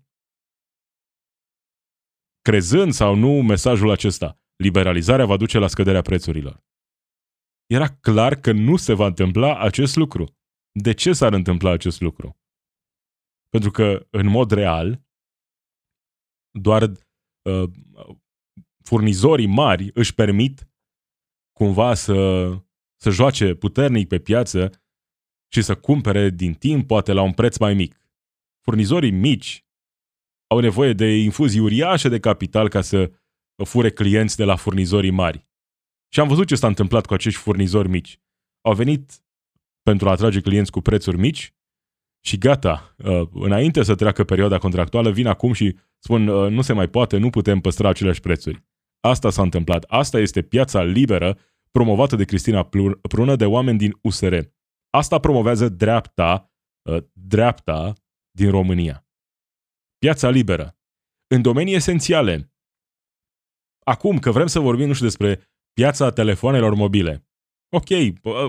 crezând 2.41 2.93
sau 2.93 3.15
nu 3.15 3.41
mesajul 3.41 3.89
acesta. 3.89 4.41
Liberalizarea 4.57 5.25
va 5.25 5.37
duce 5.37 5.57
la 5.57 5.67
scăderea 5.67 6.01
prețurilor. 6.01 6.63
Era 7.65 7.87
clar 7.95 8.35
că 8.35 8.51
nu 8.51 8.75
se 8.75 8.93
va 8.93 9.05
întâmpla 9.05 9.59
acest 9.59 9.95
lucru. 9.95 10.37
De 10.71 10.93
ce 10.93 11.13
s-ar 11.13 11.33
întâmpla 11.33 11.71
acest 11.71 12.01
lucru? 12.01 12.37
Pentru 13.49 13.71
că, 13.71 14.07
în 14.09 14.27
mod 14.27 14.51
real, 14.51 15.05
doar 16.51 16.81
uh, 16.81 17.69
furnizorii 18.83 19.47
mari 19.47 19.89
își 19.93 20.13
permit 20.13 20.69
cumva 21.51 21.93
să, 21.93 22.49
să 23.01 23.09
joace 23.09 23.55
puternic 23.55 24.07
pe 24.07 24.19
piață 24.19 24.71
și 25.53 25.61
să 25.61 25.75
cumpere 25.75 26.29
din 26.29 26.53
timp, 26.53 26.87
poate 26.87 27.11
la 27.11 27.21
un 27.21 27.33
preț 27.33 27.57
mai 27.57 27.73
mic. 27.73 28.01
Furnizorii 28.61 29.11
mici 29.11 29.65
au 30.47 30.59
nevoie 30.59 30.93
de 30.93 31.17
infuzii 31.17 31.59
uriașe 31.59 32.09
de 32.09 32.19
capital 32.19 32.69
ca 32.69 32.81
să 32.81 33.11
fure 33.63 33.91
clienți 33.91 34.37
de 34.37 34.43
la 34.43 34.55
furnizorii 34.55 35.11
mari. 35.11 35.47
Și 36.13 36.19
am 36.19 36.27
văzut 36.27 36.47
ce 36.47 36.55
s-a 36.55 36.67
întâmplat 36.67 37.05
cu 37.05 37.13
acești 37.13 37.39
furnizori 37.39 37.89
mici. 37.89 38.19
Au 38.61 38.73
venit 38.73 39.11
pentru 39.81 40.07
a 40.07 40.11
atrage 40.11 40.41
clienți 40.41 40.71
cu 40.71 40.81
prețuri 40.81 41.17
mici 41.17 41.53
și 42.25 42.37
gata, 42.37 42.95
uh, 42.97 43.27
înainte 43.33 43.83
să 43.83 43.95
treacă 43.95 44.23
perioada 44.23 44.57
contractuală, 44.57 45.11
vin 45.11 45.27
acum 45.27 45.53
și 45.53 45.77
spun 45.99 46.27
uh, 46.27 46.51
nu 46.51 46.61
se 46.61 46.73
mai 46.73 46.87
poate, 46.87 47.17
nu 47.17 47.29
putem 47.29 47.59
păstra 47.59 47.89
aceleași 47.89 48.19
prețuri. 48.19 48.65
Asta 48.99 49.29
s-a 49.29 49.41
întâmplat. 49.41 49.83
Asta 49.83 50.19
este 50.19 50.41
piața 50.41 50.83
liberă 50.83 51.37
promovată 51.71 52.15
de 52.15 52.25
Cristina 52.25 52.69
Prună 53.01 53.35
de 53.35 53.45
oameni 53.45 53.77
din 53.77 53.99
USR. 54.01 54.37
Asta 54.89 55.19
promovează 55.19 55.69
dreapta, 55.69 56.51
uh, 56.89 57.03
dreapta 57.11 57.93
din 58.31 58.49
România. 58.49 59.07
Piața 59.97 60.29
liberă. 60.29 60.77
În 61.27 61.41
domenii 61.41 61.75
esențiale. 61.75 62.53
Acum 63.87 64.19
că 64.19 64.31
vrem 64.31 64.47
să 64.47 64.59
vorbim, 64.59 64.87
nu 64.87 64.93
știu, 64.93 65.05
despre 65.05 65.49
piața 65.73 66.11
telefoanelor 66.11 66.73
mobile. 66.73 67.27
Ok, 67.69 67.87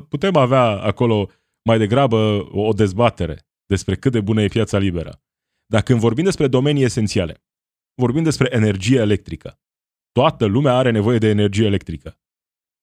putem 0.09 0.37
avea 0.37 0.62
acolo 0.62 1.31
mai 1.68 1.79
degrabă 1.79 2.48
o 2.51 2.72
dezbatere 2.72 3.46
despre 3.66 3.96
cât 3.96 4.12
de 4.12 4.20
bună 4.20 4.42
e 4.42 4.48
piața 4.48 4.79
liberă. 4.79 5.22
Dar 5.66 5.83
când 5.83 6.01
vorbim 6.01 6.24
despre 6.24 6.48
domenii 6.48 6.85
esențiale, 6.85 7.44
vorbim 7.94 8.22
despre 8.22 8.48
energie 8.53 8.98
electrică. 8.98 9.61
Toată 10.12 10.46
lumea 10.46 10.74
are 10.74 10.90
nevoie 10.90 11.18
de 11.18 11.29
energie 11.29 11.66
electrică. 11.66 12.20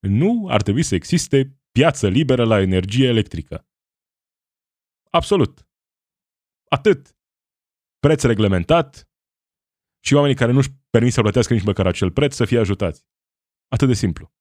Nu 0.07 0.47
ar 0.49 0.61
trebui 0.61 0.83
să 0.83 0.95
existe 0.95 1.59
piață 1.71 2.07
liberă 2.07 2.45
la 2.45 2.61
energie 2.61 3.07
electrică. 3.07 3.67
Absolut. 5.09 5.67
Atât. 6.69 7.17
Preț 7.99 8.23
reglementat 8.23 9.09
și 10.03 10.13
oamenii 10.13 10.35
care 10.35 10.51
nu-și 10.51 10.69
permit 10.95 11.13
să 11.13 11.21
plătească 11.21 11.53
nici 11.53 11.63
măcar 11.63 11.87
acel 11.87 12.11
preț 12.11 12.35
să 12.35 12.45
fie 12.45 12.59
ajutați. 12.59 13.05
Atât 13.67 13.87
de 13.87 13.93
simplu. 13.93 14.33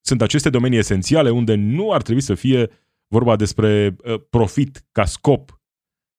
Sunt 0.00 0.22
aceste 0.22 0.50
domenii 0.50 0.78
esențiale 0.78 1.30
unde 1.30 1.54
nu 1.54 1.92
ar 1.92 2.02
trebui 2.02 2.22
să 2.22 2.34
fie 2.34 2.70
vorba 3.06 3.36
despre 3.36 3.96
uh, 4.04 4.22
profit 4.30 4.86
ca 4.92 5.04
scop 5.04 5.62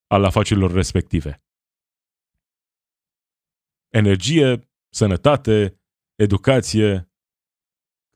al 0.07 0.23
afacerilor 0.23 0.71
respective. 0.71 1.43
Energie, 3.89 4.69
sănătate, 4.89 5.81
educație 6.15 7.11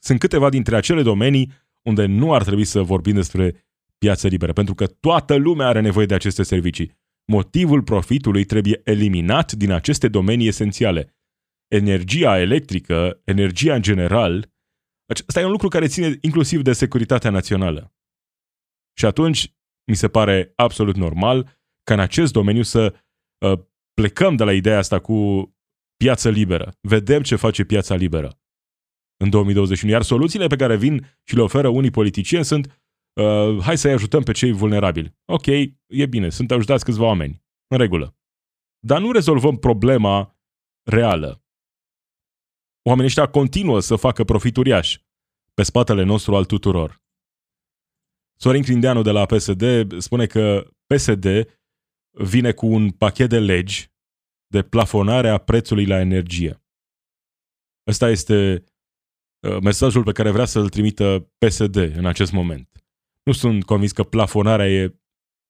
sunt 0.04 0.20
câteva 0.20 0.50
dintre 0.50 0.76
acele 0.76 1.02
domenii 1.02 1.52
unde 1.82 2.06
nu 2.06 2.34
ar 2.34 2.44
trebui 2.44 2.66
să 2.66 2.82
vorbim 2.82 3.14
despre 3.14 3.68
piață 3.98 4.28
liberă, 4.28 4.54
pentru 4.54 4.76
că 4.76 4.88
toată 4.88 5.36
lumea 5.36 5.68
are 5.68 5.82
nevoie 5.82 6.06
de 6.06 6.14
aceste 6.14 6.44
servicii. 6.44 7.04
Motivul 7.32 7.84
profitului 7.84 8.44
trebuie 8.44 8.82
eliminat 8.84 9.52
din 9.52 9.72
aceste 9.72 10.08
domenii 10.08 10.48
esențiale. 10.48 11.16
Energia 11.68 12.40
electrică, 12.40 13.22
energia 13.24 13.76
în 13.76 13.82
general, 13.82 14.54
Asta 15.28 15.40
e 15.40 15.46
un 15.46 15.52
lucru 15.52 15.68
care 15.68 15.88
ține 15.88 16.18
inclusiv 16.22 16.62
de 16.62 16.74
securitatea 16.74 17.30
națională. 17.30 17.94
Și 18.98 19.06
atunci 19.06 19.54
mi 19.88 19.96
se 19.96 20.08
pare 20.08 20.54
absolut 20.56 20.96
normal 20.96 21.44
ca 21.84 21.94
în 21.94 22.00
acest 22.00 22.34
domeniu 22.34 22.62
să 22.62 22.96
uh, 23.46 23.60
plecăm 23.94 24.36
de 24.36 24.44
la 24.44 24.54
ideea 24.54 24.78
asta 24.78 25.00
cu 25.00 25.50
piață 25.96 26.30
liberă. 26.30 26.78
Vedem 26.82 27.22
ce 27.22 27.36
face 27.36 27.64
piața 27.64 27.96
liberă 27.96 28.40
în 29.18 29.30
2021. 29.30 29.94
Iar 29.94 30.02
soluțiile 30.02 30.48
pe 30.48 30.56
care 30.56 30.78
vin 30.78 31.20
și 31.24 31.36
le 31.36 31.42
oferă 31.42 31.68
unii 31.68 31.92
politicieni 31.92 32.46
sunt 32.46 32.85
uh, 33.22 33.62
hai 33.62 33.78
să-i 33.78 33.92
ajutăm 33.92 34.24
pe 34.24 34.32
cei 34.32 34.52
vulnerabili. 34.52 35.16
Ok, 35.26 35.46
e 35.86 36.06
bine, 36.10 36.30
sunt 36.30 36.52
ajutați 36.52 36.84
câțiva 36.84 37.06
oameni. 37.06 37.44
În 37.68 37.78
regulă. 37.78 38.16
Dar 38.80 39.02
nu 39.02 39.12
rezolvăm 39.12 39.58
problema 39.58 40.38
reală 40.84 41.46
oamenii 42.88 43.06
ăștia 43.06 43.28
continuă 43.28 43.80
să 43.80 43.96
facă 43.96 44.24
profit 44.24 44.58
uriaș 44.58 44.98
pe 45.54 45.64
spatele 45.64 46.04
nostru 46.04 46.36
al 46.36 46.46
tuturor. 46.46 47.04
Sorin 48.38 48.64
Crindeanu 48.64 49.02
de 49.02 49.12
la 49.12 49.26
PSD 49.26 49.64
spune 50.02 50.26
că 50.26 50.68
PSD 50.86 51.26
vine 52.10 52.52
cu 52.52 52.66
un 52.66 52.92
pachet 52.92 53.30
de 53.30 53.40
legi 53.40 53.94
de 54.48 54.64
plafonare 54.64 55.30
a 55.30 55.38
prețului 55.38 55.86
la 55.86 56.00
energie. 56.00 56.64
Ăsta 57.88 58.10
este 58.10 58.64
uh, 59.48 59.58
mesajul 59.62 60.04
pe 60.04 60.12
care 60.12 60.32
vrea 60.32 60.46
să-l 60.46 60.70
trimită 60.70 61.32
PSD 61.38 61.76
în 61.76 62.06
acest 62.06 62.32
moment. 62.32 62.85
Nu 63.26 63.32
sunt 63.32 63.66
convins 63.66 63.92
că 63.92 64.04
plafonarea 64.04 64.70
e 64.70 64.96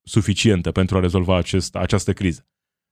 suficientă 0.08 0.72
pentru 0.72 0.98
a 0.98 1.00
rezolva 1.00 1.38
acest, 1.38 1.76
această 1.76 2.14
criză. 2.14 2.48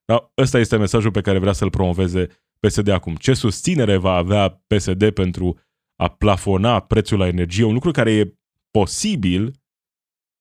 Dar 0.05 0.31
ăsta 0.37 0.59
este 0.59 0.77
mesajul 0.77 1.11
pe 1.11 1.21
care 1.21 1.39
vrea 1.39 1.53
să-l 1.53 1.69
promoveze 1.69 2.27
PSD 2.59 2.87
acum. 2.87 3.15
Ce 3.15 3.33
susținere 3.33 3.97
va 3.97 4.13
avea 4.13 4.49
PSD 4.67 5.11
pentru 5.11 5.59
a 5.95 6.07
plafona 6.07 6.79
prețul 6.79 7.17
la 7.17 7.27
energie, 7.27 7.63
un 7.63 7.73
lucru 7.73 7.91
care 7.91 8.11
e 8.11 8.37
posibil 8.71 9.61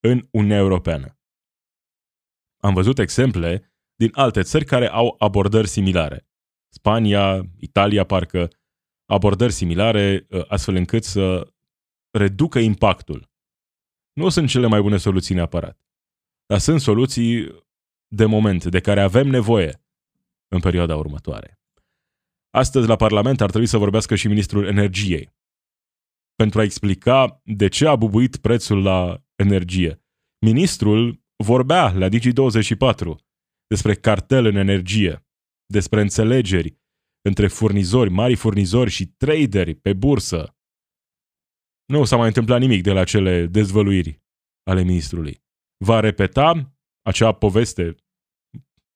în 0.01 0.29
Uniunea 0.31 0.59
Europeană. 0.59 1.19
Am 2.63 2.75
văzut 2.75 2.99
exemple 2.99 3.73
din 3.95 4.11
alte 4.13 4.43
țări 4.43 4.65
care 4.65 4.89
au 4.89 5.15
abordări 5.19 5.69
similare. 5.69 6.29
Spania, 6.69 7.43
Italia, 7.59 8.05
parcă, 8.05 8.49
abordări 9.07 9.53
similare, 9.53 10.27
ă, 10.31 10.45
astfel 10.49 10.75
încât 10.75 11.05
să 11.05 11.53
reducă 12.11 12.59
impactul. 12.59 13.32
Nu 14.13 14.29
sunt 14.29 14.49
cele 14.49 14.67
mai 14.67 14.81
bune 14.81 14.97
soluții 14.97 15.35
neapărat, 15.35 15.79
dar 16.47 16.59
sunt 16.59 16.81
soluții 16.81 17.65
de 18.09 18.25
moment, 18.25 18.65
de 18.65 18.81
care 18.81 19.01
avem 19.01 19.29
nevoie 19.29 19.85
în 20.49 20.61
perioada 20.61 20.97
următoare. 20.97 21.61
Astăzi 22.51 22.89
la 22.89 22.97
Parlament 22.97 23.41
ar 23.41 23.51
trebui 23.51 23.67
să 23.67 23.77
vorbească 23.77 24.15
și 24.15 24.29
ministrul 24.29 24.67
energiei 24.67 25.35
pentru 26.35 26.61
a 26.61 26.63
explica 26.63 27.41
de 27.45 27.69
ce 27.69 27.87
a 27.87 27.97
bubuit 27.97 28.37
prețul 28.37 28.83
la 28.83 29.25
energie. 29.35 30.03
Ministrul 30.39 31.23
vorbea 31.37 31.93
la 31.93 32.09
Digi24 32.09 33.15
despre 33.67 33.95
cartel 33.95 34.45
în 34.45 34.57
energie, 34.57 35.27
despre 35.67 36.01
înțelegeri 36.01 36.81
între 37.29 37.49
furnizori, 37.49 38.11
mari 38.11 38.35
furnizori 38.35 38.91
și 38.91 39.07
traderi 39.07 39.75
pe 39.75 39.93
bursă. 39.93 40.57
Nu 41.85 42.05
s-a 42.05 42.17
mai 42.17 42.27
întâmplat 42.27 42.61
nimic 42.61 42.83
de 42.83 42.93
la 42.93 43.05
cele 43.05 43.47
dezvăluiri 43.47 44.23
ale 44.63 44.83
ministrului. 44.83 45.45
Va 45.85 46.01
repeta 46.01 46.77
acea 47.03 47.33
poveste, 47.33 47.97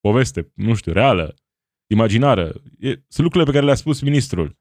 poveste, 0.01 0.53
nu 0.55 0.75
știu, 0.75 0.93
reală, 0.93 1.35
imaginară. 1.91 2.63
E, 2.79 2.91
sunt 2.91 3.25
lucrurile 3.27 3.45
pe 3.45 3.53
care 3.53 3.65
le-a 3.65 3.75
spus 3.75 4.01
ministrul. 4.01 4.59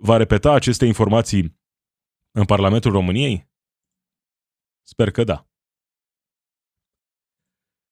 Va 0.00 0.16
repeta 0.16 0.52
aceste 0.52 0.86
informații 0.86 1.60
în 2.30 2.44
Parlamentul 2.44 2.90
României? 2.90 3.50
Sper 4.82 5.10
că 5.10 5.24
da. 5.24 5.48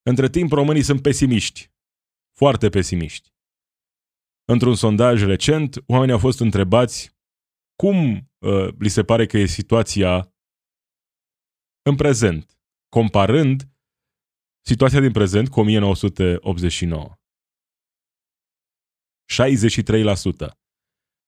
Între 0.03 0.29
timp, 0.29 0.53
românii 0.53 0.83
sunt 0.83 1.03
pesimiști. 1.03 1.73
Foarte 2.37 2.69
pesimiști. 2.69 3.33
Într-un 4.45 4.75
sondaj 4.75 5.23
recent, 5.25 5.77
oamenii 5.87 6.13
au 6.13 6.21
fost 6.21 6.41
întrebați 6.41 7.17
cum 7.83 8.31
uh, 8.45 8.75
li 8.79 8.89
se 8.89 9.03
pare 9.05 9.27
că 9.27 9.39
e 9.39 9.47
situația 9.47 10.35
în 11.83 11.97
prezent, 11.97 12.59
comparând 12.89 13.63
situația 14.67 15.01
din 15.01 15.13
prezent 15.13 15.49
cu 15.49 15.61
1989. 15.61 17.19
63% 19.33 20.65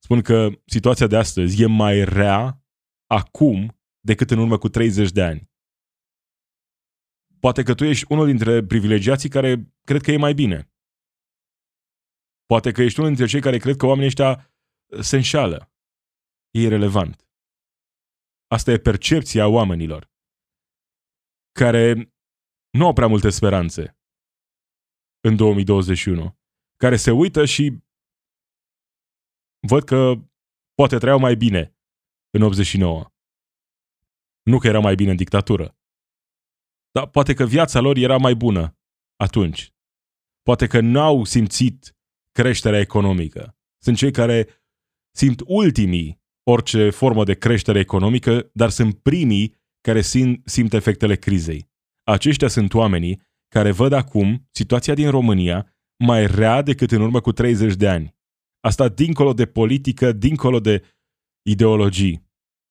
spun 0.07 0.23
că 0.23 0.49
situația 0.67 1.07
de 1.07 1.17
astăzi 1.17 1.63
e 1.63 1.67
mai 1.67 2.05
rea 2.05 2.65
acum 3.07 3.81
decât 4.01 4.31
în 4.31 4.39
urmă 4.39 4.59
cu 4.59 4.69
30 4.69 5.11
de 5.11 5.23
ani. 5.23 5.51
Poate 7.41 7.63
că 7.63 7.75
tu 7.75 7.85
ești 7.85 8.13
unul 8.13 8.27
dintre 8.27 8.65
privilegiații 8.65 9.29
care 9.29 9.75
cred 9.85 10.01
că 10.01 10.11
e 10.11 10.17
mai 10.17 10.35
bine. 10.35 10.71
Poate 12.47 12.73
că 12.73 12.83
ești 12.83 12.99
unul 12.99 13.11
dintre 13.11 13.31
cei 13.33 13.41
care 13.41 13.59
cred 13.59 13.77
că 13.77 13.87
oamenii 13.87 14.07
ăștia 14.07 14.55
se 15.01 15.17
înșală. 15.17 15.71
E 16.57 16.61
irrelevant. 16.61 17.29
Asta 18.47 18.71
e 18.71 18.79
percepția 18.79 19.49
oamenilor 19.49 20.11
care 21.53 22.15
nu 22.71 22.87
au 22.87 22.93
prea 22.93 23.07
multe 23.07 23.31
speranțe 23.31 23.99
în 25.21 25.37
2021, 25.37 26.39
care 26.77 26.97
se 26.97 27.11
uită 27.11 27.45
și 27.45 27.65
văd 29.69 29.85
că 29.85 29.99
poate 30.75 30.99
trăiau 30.99 31.19
mai 31.19 31.37
bine 31.37 31.77
în 32.31 32.43
89. 32.43 33.13
Nu 34.43 34.59
că 34.59 34.67
era 34.67 34.81
mai 34.81 34.95
bine 34.95 35.11
în 35.11 35.17
dictatură. 35.17 35.79
Dar 36.91 37.09
poate 37.09 37.35
că 37.35 37.45
viața 37.45 37.81
lor 37.81 37.97
era 37.97 38.17
mai 38.17 38.35
bună 38.35 38.79
atunci. 39.17 39.75
Poate 40.43 40.67
că 40.67 40.81
n-au 40.81 41.25
simțit 41.25 41.97
creșterea 42.33 42.81
economică. 42.81 43.59
Sunt 43.83 43.97
cei 43.97 44.11
care 44.11 44.49
simt 45.15 45.41
ultimii 45.47 46.25
orice 46.51 46.91
formă 46.91 47.25
de 47.25 47.35
creștere 47.35 47.79
economică, 47.79 48.51
dar 48.53 48.71
sunt 48.71 48.99
primii 48.99 49.55
care 49.81 50.01
simt, 50.01 50.49
simt 50.49 50.73
efectele 50.73 51.17
crizei. 51.17 51.71
Aceștia 52.03 52.49
sunt 52.49 52.75
oamenii 52.75 53.23
care 53.49 53.71
văd 53.71 53.93
acum 53.93 54.49
situația 54.51 54.95
din 54.95 55.11
România 55.11 55.77
mai 56.05 56.27
rea 56.27 56.63
decât 56.63 56.91
în 56.91 57.01
urmă 57.01 57.21
cu 57.21 57.33
30 57.33 57.75
de 57.75 57.89
ani. 57.89 58.15
Asta 58.61 58.89
dincolo 58.89 59.33
de 59.33 59.47
politică, 59.47 60.13
dincolo 60.13 60.61
de 60.61 60.83
ideologii. 61.43 62.29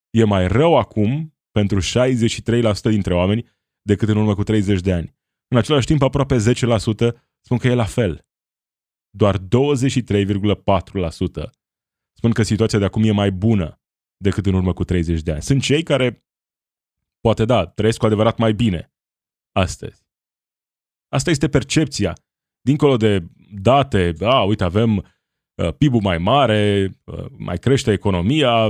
E 0.10 0.24
mai 0.24 0.48
rău 0.48 0.78
acum 0.78 1.36
pentru 1.52 1.80
63% 1.80 1.84
dintre 2.82 3.14
oameni 3.14 3.50
decât 3.82 4.10
în 4.10 4.18
urmă 4.18 4.36
cu 4.36 4.44
30 4.44 4.82
de 4.82 4.94
ani. 4.94 5.16
În 5.48 5.58
același 5.58 5.86
timp, 5.86 6.02
aproape 6.02 6.36
10% 6.36 6.40
spun 7.42 7.58
că 7.58 7.68
e 7.68 7.74
la 7.74 7.86
fel. 7.86 8.26
Doar 9.10 9.38
23,4% 9.38 9.44
spun 12.18 12.32
că 12.32 12.44
situația 12.44 12.80
de 12.80 12.86
acum 12.86 13.04
e 13.04 13.12
mai 13.12 13.32
bună 13.32 13.82
decât 14.18 14.46
în 14.46 14.54
urmă 14.54 14.74
cu 14.74 14.84
30 14.84 15.22
de 15.22 15.32
ani. 15.32 15.42
Sunt 15.42 15.62
cei 15.62 15.84
care, 15.84 16.26
poate 17.20 17.46
da, 17.46 17.66
trăiesc 17.66 17.98
cu 17.98 18.06
adevărat 18.06 18.38
mai 18.38 18.54
bine 18.54 18.94
astăzi. 19.52 20.04
Asta 21.08 21.30
este 21.30 21.50
percepția. 21.50 22.14
Dincolo 22.62 22.98
de 22.98 23.24
date, 23.62 24.14
a, 24.22 24.44
uite, 24.44 24.64
avem 24.64 24.98
uh, 24.98 25.74
PIB-ul 25.78 26.02
mai 26.02 26.18
mare, 26.18 26.92
uh, 27.04 27.26
mai 27.38 27.58
crește 27.58 27.92
economia. 27.92 28.64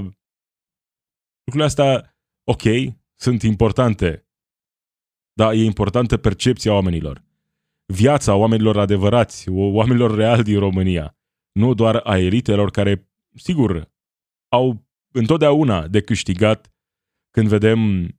Lucrurile 1.43 1.63
astea, 1.63 2.17
ok, 2.43 2.61
sunt 3.15 3.41
importante, 3.41 4.27
dar 5.33 5.53
e 5.53 5.63
importantă 5.63 6.17
percepția 6.17 6.73
oamenilor. 6.73 7.23
Viața 7.93 8.35
oamenilor 8.35 8.77
adevărați, 8.77 9.49
oamenilor 9.49 10.15
reali 10.15 10.43
din 10.43 10.59
România, 10.59 11.17
nu 11.51 11.73
doar 11.73 11.95
a 11.95 12.17
elitelor 12.17 12.71
care, 12.71 13.09
sigur, 13.35 13.91
au 14.51 14.85
întotdeauna 15.13 15.87
de 15.87 16.01
câștigat 16.01 16.73
când 17.31 17.47
vedem 17.47 18.09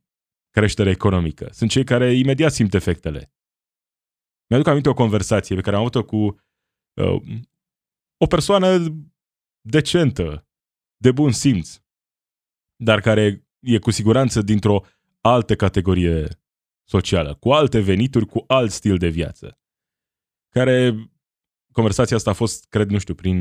creștere 0.49 0.89
economică. 0.89 1.49
Sunt 1.51 1.69
cei 1.69 1.83
care 1.83 2.13
imediat 2.13 2.51
simt 2.51 2.73
efectele. 2.73 3.33
Mi-aduc 4.49 4.67
aminte 4.67 4.89
o 4.89 4.93
conversație 4.93 5.55
pe 5.55 5.61
care 5.61 5.75
am 5.75 5.81
avut-o 5.81 6.05
cu 6.05 6.17
uh, 6.17 7.21
o 8.17 8.27
persoană 8.27 8.77
decentă, 9.61 10.47
de 10.97 11.11
bun 11.11 11.31
simț, 11.31 11.81
dar 12.75 12.99
care 13.01 13.47
e 13.59 13.79
cu 13.79 13.91
siguranță 13.91 14.41
dintr-o 14.41 14.83
altă 15.21 15.55
categorie 15.55 16.27
socială, 16.87 17.35
cu 17.35 17.51
alte 17.51 17.79
venituri, 17.79 18.25
cu 18.25 18.43
alt 18.47 18.71
stil 18.71 18.97
de 18.97 19.07
viață. 19.07 19.59
Care 20.49 21.09
conversația 21.77 22.15
asta 22.15 22.29
a 22.29 22.33
fost, 22.33 22.65
cred, 22.69 22.89
nu 22.89 22.97
știu, 22.97 23.13
prin 23.13 23.37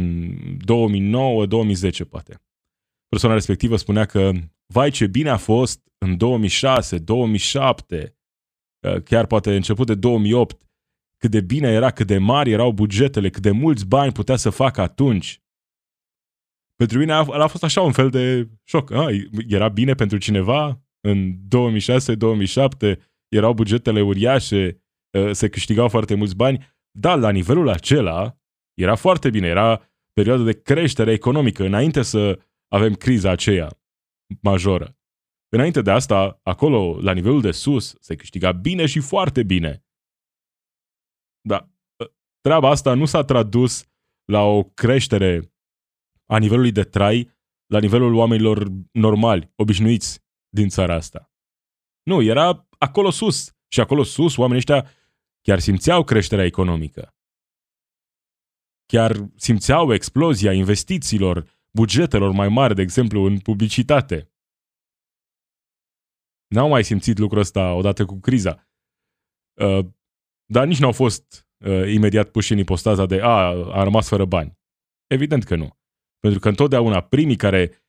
2009-2010 2.05 2.09
poate. 2.09 2.43
Persoana 3.09 3.35
respectivă 3.35 3.77
spunea 3.77 4.05
că 4.05 4.33
vai 4.67 4.91
ce 4.91 5.07
bine 5.07 5.29
a 5.29 5.37
fost 5.37 5.81
în 5.99 6.17
2006, 6.17 6.99
2007, 6.99 8.17
chiar 9.05 9.27
poate 9.27 9.55
început 9.55 9.87
de 9.87 9.95
2008, 9.95 10.63
cât 11.17 11.31
de 11.31 11.41
bine 11.41 11.69
era, 11.69 11.91
cât 11.91 12.07
de 12.07 12.19
mari 12.19 12.51
erau 12.51 12.73
bugetele, 12.73 13.31
cât 13.31 13.43
de 13.43 13.51
mulți 13.51 13.87
bani 13.87 14.13
putea 14.13 14.37
să 14.37 14.51
facă 14.51 14.81
atunci. 14.81 15.43
Pentru 16.75 16.99
mine 16.99 17.13
a, 17.13 17.19
a 17.19 17.47
fost 17.47 17.65
așa 17.65 17.81
un 17.81 17.93
fel 17.93 18.11
de 18.11 18.49
șoc. 18.65 18.91
A, 18.91 19.07
era 19.49 19.69
bine 19.69 19.95
pentru 19.95 20.19
cineva 20.19 20.83
în 21.01 21.35
2006-2007, 22.95 22.97
erau 23.29 23.55
bugetele 23.55 24.01
uriașe, 24.01 24.85
se 25.31 25.49
câștigau 25.49 25.89
foarte 25.89 26.15
mulți 26.15 26.37
bani, 26.37 26.76
dar 26.99 27.19
la 27.19 27.31
nivelul 27.31 27.69
acela 27.69 28.39
era 28.75 28.95
foarte 28.95 29.31
bine, 29.31 29.47
era 29.47 29.91
perioada 30.13 30.43
de 30.43 30.63
creștere 30.63 31.13
economică, 31.13 31.65
înainte 31.65 32.03
să 32.03 32.41
avem 32.69 32.95
criza 32.95 33.31
aceea 33.31 33.69
majoră. 34.43 34.97
Înainte 35.49 35.83
de 35.83 35.91
asta, 35.91 36.41
acolo, 36.43 37.01
la 37.01 37.13
nivelul 37.13 37.41
de 37.41 37.51
sus, 37.51 37.97
se 38.01 38.17
câștiga 38.17 38.53
bine 38.53 38.87
și 38.87 39.01
foarte 39.01 39.43
bine. 39.43 39.85
Dar 41.41 41.71
ă, 42.01 42.13
treaba 42.41 42.69
asta 42.69 42.95
nu 42.95 43.05
s-a 43.05 43.25
tradus 43.25 43.85
la 44.25 44.43
o 44.43 44.65
creștere 44.65 45.53
a 46.27 46.39
nivelului 46.39 46.73
de 46.73 46.83
trai 46.83 47.31
la 47.67 47.79
nivelul 47.79 48.15
oamenilor 48.15 48.69
normali, 48.93 49.53
obișnuiți 49.57 50.25
din 50.49 50.69
țara 50.69 50.95
asta. 50.95 51.33
Nu, 52.03 52.23
era 52.23 52.69
acolo 52.79 53.11
sus. 53.11 53.51
Și 53.69 53.81
acolo 53.81 54.03
sus, 54.03 54.37
oamenii 54.37 54.59
ăștia 54.59 54.91
chiar 55.47 55.59
simțeau 55.59 56.05
creșterea 56.05 56.45
economică. 56.45 57.15
Chiar 58.87 59.31
simțeau 59.37 59.93
explozia 59.93 60.53
investițiilor, 60.53 61.49
bugetelor 61.71 62.33
mai 62.33 62.49
mari, 62.49 62.75
de 62.75 62.83
exemplu, 62.83 63.23
în 63.23 63.39
publicitate. 63.39 64.33
N-au 66.47 66.69
mai 66.69 66.85
simțit 66.85 67.19
lucrul 67.19 67.41
ăsta 67.41 67.73
odată 67.73 68.05
cu 68.05 68.21
criza. 68.21 68.69
Uh, 69.61 69.87
dar 70.45 70.67
nici 70.67 70.79
n-au 70.79 70.93
fost 70.93 71.47
uh, 71.65 71.93
imediat 71.93 72.31
puși 72.31 72.53
în 72.53 72.59
ipostaza 72.59 73.07
de 73.07 73.21
a, 73.21 73.47
a 73.79 73.83
rămas 73.83 74.09
fără 74.09 74.25
bani. 74.25 74.59
Evident 75.07 75.45
că 75.45 75.57
nu. 75.57 75.79
Pentru 76.19 76.41
că 76.41 76.49
întotdeauna 76.49 77.01
primii 77.01 77.37
care 77.37 77.85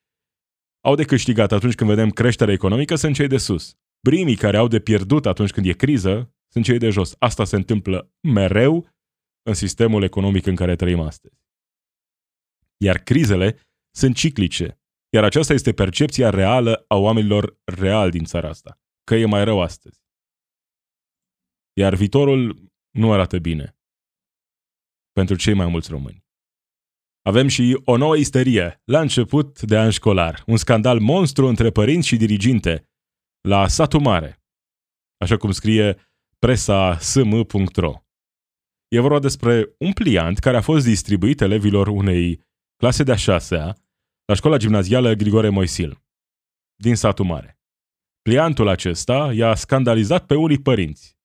au 0.84 0.94
de 0.94 1.04
câștigat 1.04 1.52
atunci 1.52 1.74
când 1.74 1.90
vedem 1.90 2.10
creștere 2.10 2.52
economică 2.52 2.94
sunt 2.94 3.14
cei 3.14 3.28
de 3.28 3.38
sus. 3.38 3.78
Primii 4.00 4.36
care 4.36 4.56
au 4.56 4.68
de 4.68 4.80
pierdut 4.80 5.26
atunci 5.26 5.50
când 5.50 5.66
e 5.66 5.72
criză 5.72 6.32
sunt 6.52 6.64
cei 6.64 6.78
de 6.78 6.90
jos. 6.90 7.14
Asta 7.18 7.44
se 7.44 7.56
întâmplă 7.56 8.12
mereu 8.20 8.88
în 9.42 9.54
sistemul 9.54 10.02
economic 10.02 10.46
în 10.46 10.54
care 10.56 10.76
trăim 10.76 11.00
astăzi. 11.00 11.36
Iar 12.76 12.98
crizele 12.98 13.58
sunt 13.90 14.16
ciclice. 14.16 14.80
Iar 15.14 15.24
aceasta 15.24 15.52
este 15.52 15.72
percepția 15.72 16.30
reală 16.30 16.84
a 16.88 16.96
oamenilor 16.96 17.58
reali 17.64 18.10
din 18.10 18.24
țara 18.24 18.48
asta. 18.48 18.80
Că 19.04 19.14
e 19.14 19.24
mai 19.24 19.44
rău 19.44 19.60
astăzi. 19.60 20.00
Iar 21.72 21.94
viitorul 21.94 22.70
nu 22.90 23.12
arată 23.12 23.38
bine. 23.38 23.72
pentru 25.12 25.36
cei 25.36 25.54
mai 25.54 25.66
mulți 25.66 25.90
români. 25.90 26.24
Avem 27.22 27.48
și 27.48 27.80
o 27.84 27.96
nouă 27.96 28.16
isterie, 28.16 28.82
la 28.84 29.00
început 29.00 29.62
de 29.62 29.78
an 29.78 29.90
școlar, 29.90 30.42
un 30.46 30.56
scandal 30.56 31.00
monstru 31.00 31.46
între 31.46 31.70
părinți 31.70 32.06
și 32.06 32.16
diriginte, 32.16 32.88
la 33.48 33.68
satul 33.68 34.00
mare, 34.00 34.42
așa 35.16 35.36
cum 35.36 35.50
scrie 35.50 36.07
presa 36.38 36.98
sm.ro. 36.98 38.02
E 38.88 39.00
vorba 39.00 39.18
despre 39.18 39.74
un 39.78 39.92
pliant 39.92 40.38
care 40.38 40.56
a 40.56 40.60
fost 40.60 40.84
distribuit 40.84 41.40
elevilor 41.40 41.88
unei 41.88 42.40
clase 42.76 43.02
de-a 43.02 43.16
șasea 43.16 43.76
la 44.24 44.34
școala 44.34 44.56
gimnazială 44.56 45.14
Grigore 45.14 45.48
Moisil, 45.48 46.02
din 46.76 46.94
satul 46.94 47.24
mare. 47.24 47.58
Pliantul 48.22 48.68
acesta 48.68 49.32
i-a 49.32 49.54
scandalizat 49.54 50.26
pe 50.26 50.34
unii 50.34 50.62
părinți. 50.62 51.16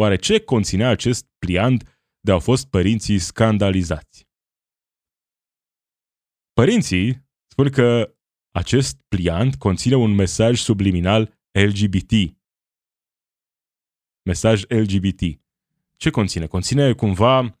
Oare 0.00 0.16
ce 0.16 0.40
conținea 0.40 0.88
acest 0.88 1.26
pliant 1.38 2.00
de 2.20 2.30
au 2.30 2.40
fost 2.40 2.66
părinții 2.66 3.18
scandalizați? 3.18 4.28
Părinții 6.52 7.28
spun 7.50 7.70
că 7.70 8.14
acest 8.54 9.00
pliant 9.08 9.54
conține 9.54 9.94
un 9.94 10.14
mesaj 10.14 10.58
subliminal 10.58 11.38
LGBT. 11.50 12.12
Mesaj 14.24 14.62
LGBT. 14.68 15.20
Ce 15.96 16.10
conține? 16.10 16.46
Conține 16.46 16.92
cumva 16.92 17.60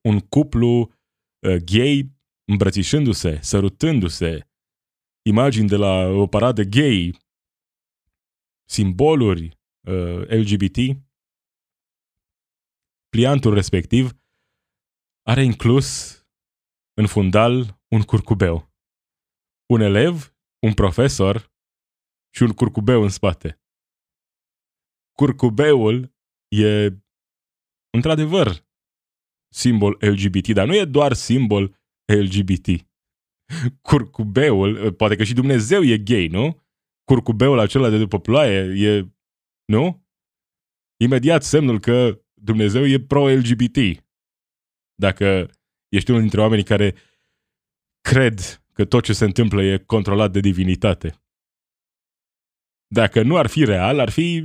un 0.00 0.20
cuplu 0.20 0.78
uh, 0.80 1.56
gay 1.56 2.10
îmbrățișându-se, 2.44 3.40
sărutându-se, 3.42 4.48
imagini 5.22 5.68
de 5.68 5.76
la 5.76 6.06
o 6.06 6.26
paradă 6.26 6.62
gay, 6.62 7.18
simboluri 8.64 9.58
uh, 9.80 10.26
LGBT. 10.28 10.76
Pliantul 13.08 13.54
respectiv 13.54 14.20
are 15.22 15.42
inclus 15.44 16.18
în 16.94 17.06
fundal 17.06 17.80
un 17.88 18.02
curcubeu. 18.02 18.72
Un 19.66 19.80
elev, 19.80 20.34
un 20.66 20.74
profesor 20.74 21.52
și 22.34 22.42
un 22.42 22.52
curcubeu 22.52 23.02
în 23.02 23.08
spate. 23.08 23.60
Curcubeul 25.20 26.14
e 26.48 26.86
într-adevăr 27.96 28.66
simbol 29.54 29.96
LGBT, 30.00 30.48
dar 30.48 30.66
nu 30.66 30.74
e 30.74 30.84
doar 30.84 31.12
simbol 31.12 31.80
LGBT. 32.04 32.66
Curcubeul, 33.82 34.92
poate 34.92 35.16
că 35.16 35.24
și 35.24 35.34
Dumnezeu 35.34 35.82
e 35.82 35.98
gay, 35.98 36.26
nu? 36.26 36.62
Curcubeul 37.04 37.58
acela 37.58 37.88
de 37.90 37.98
după 37.98 38.20
ploaie 38.20 38.88
e, 38.88 39.14
nu? 39.64 40.06
Imediat 41.04 41.42
semnul 41.42 41.80
că 41.80 42.24
Dumnezeu 42.34 42.86
e 42.86 43.00
pro-LGBT. 43.00 44.04
Dacă 44.94 45.50
ești 45.88 46.10
unul 46.10 46.22
dintre 46.22 46.40
oamenii 46.40 46.64
care 46.64 46.94
cred 48.00 48.38
că 48.72 48.84
tot 48.84 49.04
ce 49.04 49.12
se 49.12 49.24
întâmplă 49.24 49.62
e 49.62 49.78
controlat 49.78 50.32
de 50.32 50.40
divinitate. 50.40 51.22
Dacă 52.94 53.22
nu 53.22 53.36
ar 53.36 53.46
fi 53.46 53.64
real, 53.64 53.98
ar 53.98 54.10
fi 54.10 54.44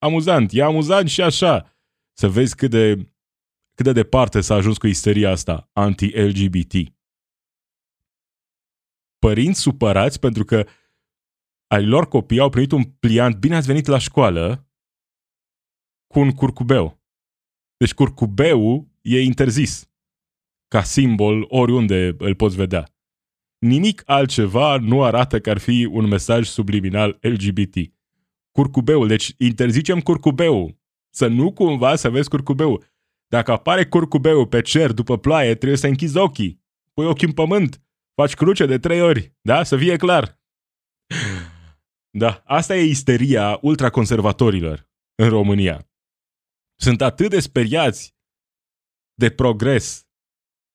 amuzant. 0.00 0.52
E 0.52 0.62
amuzant 0.62 1.08
și 1.08 1.22
așa 1.22 1.76
să 2.12 2.28
vezi 2.28 2.54
cât 2.56 2.70
de, 2.70 2.94
cât 3.74 3.84
de 3.84 3.92
departe 3.92 4.40
s-a 4.40 4.54
ajuns 4.54 4.78
cu 4.78 4.86
isteria 4.86 5.30
asta 5.30 5.70
anti-LGBT. 5.72 6.72
Părinți 9.18 9.60
supărați 9.60 10.20
pentru 10.20 10.44
că 10.44 10.66
ai 11.66 11.86
lor 11.86 12.08
copii 12.08 12.40
au 12.40 12.50
primit 12.50 12.72
un 12.72 12.84
pliant 12.84 13.36
bine 13.36 13.56
ați 13.56 13.66
venit 13.66 13.86
la 13.86 13.98
școală 13.98 14.68
cu 16.06 16.20
un 16.20 16.30
curcubeu. 16.30 17.00
Deci 17.76 17.94
curcubeul 17.94 18.88
e 19.00 19.20
interzis 19.20 19.90
ca 20.68 20.82
simbol 20.82 21.46
oriunde 21.48 22.14
îl 22.18 22.34
poți 22.34 22.56
vedea. 22.56 22.94
Nimic 23.58 24.02
altceva 24.06 24.76
nu 24.78 25.02
arată 25.02 25.40
că 25.40 25.50
ar 25.50 25.58
fi 25.58 25.84
un 25.84 26.06
mesaj 26.06 26.46
subliminal 26.46 27.18
LGBT. 27.20 27.74
Curcubeul, 28.52 29.06
deci 29.06 29.34
interzicem 29.38 30.00
curcubeul. 30.00 30.78
Să 31.14 31.26
nu 31.26 31.52
cumva 31.52 31.96
să 31.96 32.10
vezi 32.10 32.28
curcubeul. 32.28 32.84
Dacă 33.26 33.52
apare 33.52 33.86
curcubeul 33.86 34.46
pe 34.46 34.60
cer 34.60 34.92
după 34.92 35.18
ploaie, 35.18 35.54
trebuie 35.54 35.78
să 35.78 35.86
închizi 35.86 36.16
ochii. 36.16 36.64
Pui 36.92 37.06
ochii 37.06 37.26
în 37.26 37.32
pământ. 37.32 37.82
Faci 38.14 38.34
cruce 38.34 38.66
de 38.66 38.78
trei 38.78 39.00
ori. 39.00 39.36
Da? 39.40 39.62
Să 39.62 39.76
fie 39.76 39.96
clar. 39.96 40.40
Da, 42.10 42.42
asta 42.44 42.76
e 42.76 42.82
isteria 42.82 43.58
ultraconservatorilor 43.62 44.90
în 45.14 45.28
România. 45.28 45.88
Sunt 46.80 47.00
atât 47.00 47.30
de 47.30 47.40
speriați 47.40 48.16
de 49.14 49.30
progres, 49.30 50.08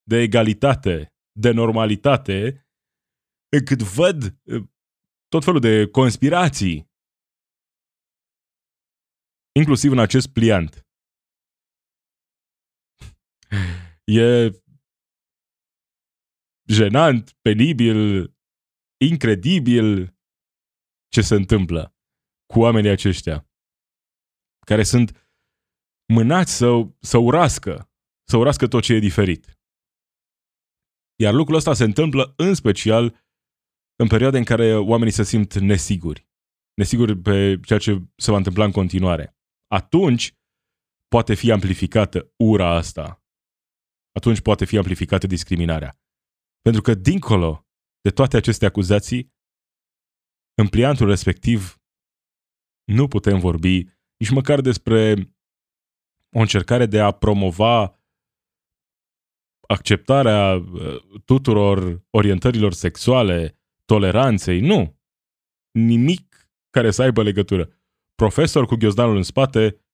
de 0.03 0.17
egalitate, 0.17 1.13
de 1.31 1.51
normalitate, 1.51 2.67
încât 3.49 3.81
văd 3.81 4.23
eh, 4.43 4.63
tot 5.27 5.43
felul 5.43 5.59
de 5.59 5.87
conspirații, 5.87 6.91
inclusiv 9.59 9.91
în 9.91 9.99
acest 9.99 10.27
pliant. 10.27 10.85
E 14.03 14.49
jenant, 16.67 17.31
penibil, 17.41 18.33
incredibil 19.09 20.15
ce 21.07 21.21
se 21.21 21.35
întâmplă 21.35 21.95
cu 22.53 22.59
oamenii 22.59 22.89
aceștia, 22.89 23.49
care 24.65 24.83
sunt 24.83 25.29
mânați 26.13 26.51
să, 26.57 26.67
să 26.99 27.17
urască, 27.17 27.91
să 28.29 28.37
urască 28.37 28.67
tot 28.67 28.83
ce 28.83 28.93
e 28.93 28.99
diferit. 28.99 29.59
Iar 31.15 31.33
lucrul 31.33 31.55
ăsta 31.55 31.73
se 31.73 31.83
întâmplă 31.83 32.33
în 32.37 32.53
special 32.53 33.23
în 33.95 34.07
perioade 34.07 34.37
în 34.37 34.43
care 34.43 34.77
oamenii 34.77 35.13
se 35.13 35.23
simt 35.23 35.53
nesiguri. 35.53 36.27
Nesiguri 36.73 37.17
pe 37.17 37.59
ceea 37.65 37.79
ce 37.79 38.01
se 38.15 38.31
va 38.31 38.37
întâmpla 38.37 38.65
în 38.65 38.71
continuare. 38.71 39.34
Atunci 39.67 40.33
poate 41.07 41.33
fi 41.33 41.51
amplificată 41.51 42.33
ura 42.37 42.75
asta. 42.75 43.23
Atunci 44.11 44.41
poate 44.41 44.65
fi 44.65 44.77
amplificată 44.77 45.27
discriminarea. 45.27 45.99
Pentru 46.61 46.81
că 46.81 46.93
dincolo 46.93 47.67
de 48.01 48.09
toate 48.09 48.37
aceste 48.37 48.65
acuzații, 48.65 49.33
în 50.61 50.67
pliantul 50.67 51.07
respectiv 51.07 51.81
nu 52.83 53.07
putem 53.07 53.39
vorbi 53.39 53.83
nici 54.17 54.29
măcar 54.29 54.61
despre 54.61 55.13
o 56.35 56.39
încercare 56.39 56.85
de 56.85 56.99
a 56.99 57.11
promova 57.11 57.99
acceptarea 59.67 60.55
uh, 60.55 61.21
tuturor 61.25 62.05
orientărilor 62.09 62.73
sexuale, 62.73 63.59
toleranței, 63.85 64.59
nu. 64.59 64.99
Nimic 65.71 66.49
care 66.69 66.91
să 66.91 67.01
aibă 67.01 67.23
legătură. 67.23 67.74
Profesor 68.15 68.65
cu 68.65 68.75
ghiozdanul 68.75 69.15
în 69.15 69.23
spate, 69.23 69.85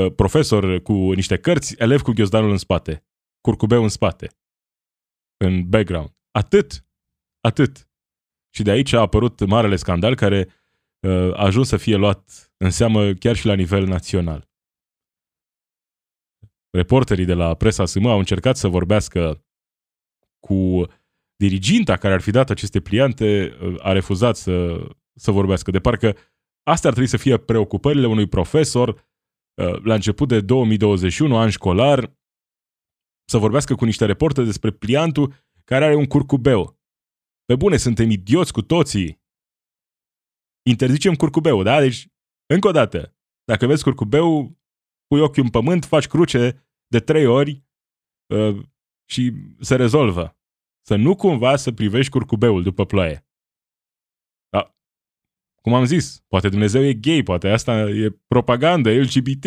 uh, 0.00 0.12
profesor 0.14 0.82
cu 0.82 1.12
niște 1.12 1.38
cărți, 1.38 1.74
elev 1.78 2.00
cu 2.00 2.12
ghiozdanul 2.12 2.50
în 2.50 2.56
spate, 2.56 3.06
curcubeu 3.40 3.82
în 3.82 3.88
spate, 3.88 4.28
în 5.44 5.68
background. 5.68 6.16
Atât. 6.30 6.84
Atât. 7.40 7.90
Și 8.54 8.62
de 8.62 8.70
aici 8.70 8.92
a 8.92 9.00
apărut 9.00 9.46
marele 9.46 9.76
scandal 9.76 10.14
care 10.14 10.48
uh, 11.00 11.34
a 11.34 11.44
ajuns 11.44 11.68
să 11.68 11.76
fie 11.76 11.96
luat 11.96 12.52
în 12.56 12.70
seamă 12.70 13.12
chiar 13.12 13.36
și 13.36 13.46
la 13.46 13.54
nivel 13.54 13.86
național. 13.86 14.50
Reporterii 16.70 17.24
de 17.24 17.34
la 17.34 17.54
presa 17.54 17.84
SM 17.84 18.06
au 18.06 18.18
încercat 18.18 18.56
să 18.56 18.68
vorbească 18.68 19.44
cu 20.46 20.86
diriginta 21.36 21.96
care 21.96 22.14
ar 22.14 22.20
fi 22.20 22.30
dat 22.30 22.50
aceste 22.50 22.80
pliante, 22.80 23.56
uh, 23.60 23.74
a 23.78 23.92
refuzat 23.92 24.36
să, 24.36 24.86
să 25.14 25.30
vorbească. 25.30 25.70
De 25.70 25.80
parcă 25.80 26.16
astea 26.68 26.88
ar 26.90 26.94
trebui 26.94 27.10
să 27.10 27.16
fie 27.16 27.38
preocupările 27.38 28.06
unui 28.06 28.28
profesor 28.28 28.88
uh, 28.88 29.82
la 29.82 29.94
început 29.94 30.28
de 30.28 30.40
2021, 30.40 31.36
an 31.36 31.50
școlar, 31.50 32.16
să 33.28 33.38
vorbească 33.38 33.74
cu 33.74 33.84
niște 33.84 34.04
reporteri 34.04 34.46
despre 34.46 34.70
pliantul 34.72 35.34
care 35.64 35.84
are 35.84 35.94
un 35.94 36.06
curcubeu. 36.06 36.78
Pe 37.44 37.56
bune, 37.56 37.76
suntem 37.76 38.10
idioți 38.10 38.52
cu 38.52 38.62
toții. 38.62 39.22
Interzicem 40.62 41.14
curcubeu, 41.14 41.62
da? 41.62 41.80
Deci, 41.80 42.08
încă 42.46 42.68
o 42.68 42.70
dată, 42.70 43.16
dacă 43.44 43.66
vezi 43.66 43.82
curcubeu, 43.82 44.58
pui 45.06 45.20
ochiul 45.20 45.42
în 45.42 45.50
pământ, 45.50 45.84
faci 45.84 46.06
cruce 46.06 46.68
de 46.86 47.00
trei 47.00 47.26
ori 47.26 47.64
uh, 48.34 48.66
și 49.10 49.32
se 49.60 49.76
rezolvă. 49.76 50.38
Să 50.86 50.96
nu 50.96 51.16
cumva 51.16 51.56
să 51.56 51.72
privești 51.72 52.10
curcubeul 52.10 52.62
după 52.62 52.86
ploaie. 52.86 53.27
Da. 55.58 55.70
Cum 55.70 55.74
am 55.74 55.84
zis, 55.84 56.20
poate 56.28 56.48
Dumnezeu 56.48 56.82
e 56.82 56.94
gay, 56.94 57.22
poate 57.22 57.48
asta 57.48 57.88
e 57.88 58.10
propagandă 58.26 58.90
LGBT. 58.90 59.44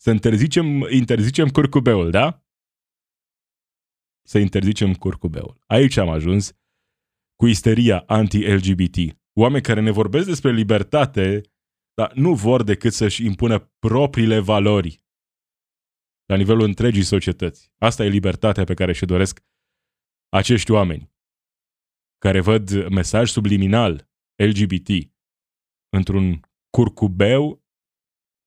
Să 0.00 0.10
interzicem, 0.10 0.66
interzicem 0.80 1.48
curcubeul, 1.48 2.10
da? 2.10 2.44
Să 4.22 4.38
interzicem 4.38 4.94
curcubeul. 4.94 5.62
Aici 5.66 5.96
am 5.96 6.08
ajuns 6.08 6.52
cu 7.36 7.46
isteria 7.46 8.02
anti-LGBT. 8.06 8.96
Oameni 9.32 9.62
care 9.62 9.80
ne 9.80 9.90
vorbesc 9.90 10.26
despre 10.26 10.52
libertate, 10.52 11.40
dar 11.94 12.12
nu 12.12 12.34
vor 12.34 12.62
decât 12.62 12.92
să-și 12.92 13.24
impună 13.24 13.58
propriile 13.78 14.38
valori 14.38 15.04
la 16.26 16.36
nivelul 16.36 16.64
întregii 16.64 17.02
societăți. 17.02 17.72
Asta 17.78 18.04
e 18.04 18.08
libertatea 18.08 18.64
pe 18.64 18.74
care 18.74 18.92
și 18.92 19.04
doresc 19.04 19.44
acești 20.28 20.70
oameni 20.70 21.14
care 22.18 22.40
văd 22.40 22.88
mesaj 22.88 23.30
subliminal 23.30 24.10
LGBT 24.36 24.88
într-un 25.88 26.40
curcubeu, 26.70 27.64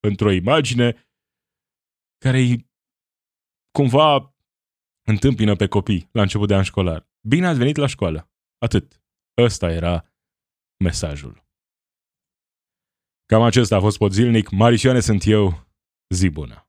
într-o 0.08 0.32
imagine 0.32 1.10
care 2.18 2.38
îi 2.38 2.70
cumva 3.72 4.36
întâmpină 5.08 5.56
pe 5.56 5.68
copii 5.68 6.10
la 6.12 6.22
început 6.22 6.48
de 6.48 6.56
an 6.56 6.64
școlar. 6.64 7.10
Bine 7.28 7.48
ați 7.48 7.58
venit 7.58 7.76
la 7.76 7.88
școală. 7.88 8.32
Atât. 8.58 9.04
Ăsta 9.42 9.72
era 9.72 10.14
mesajul. 10.84 11.48
Cam 13.26 13.42
acesta 13.42 13.76
a 13.76 13.80
fost 13.80 13.98
pot 13.98 14.12
zilnic. 14.12 14.50
Marisioane 14.50 15.00
sunt 15.00 15.24
eu. 15.26 15.68
Zi 16.14 16.30
bună! 16.30 16.69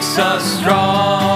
makes 0.00 0.18
us 0.18 0.58
strong. 0.58 1.29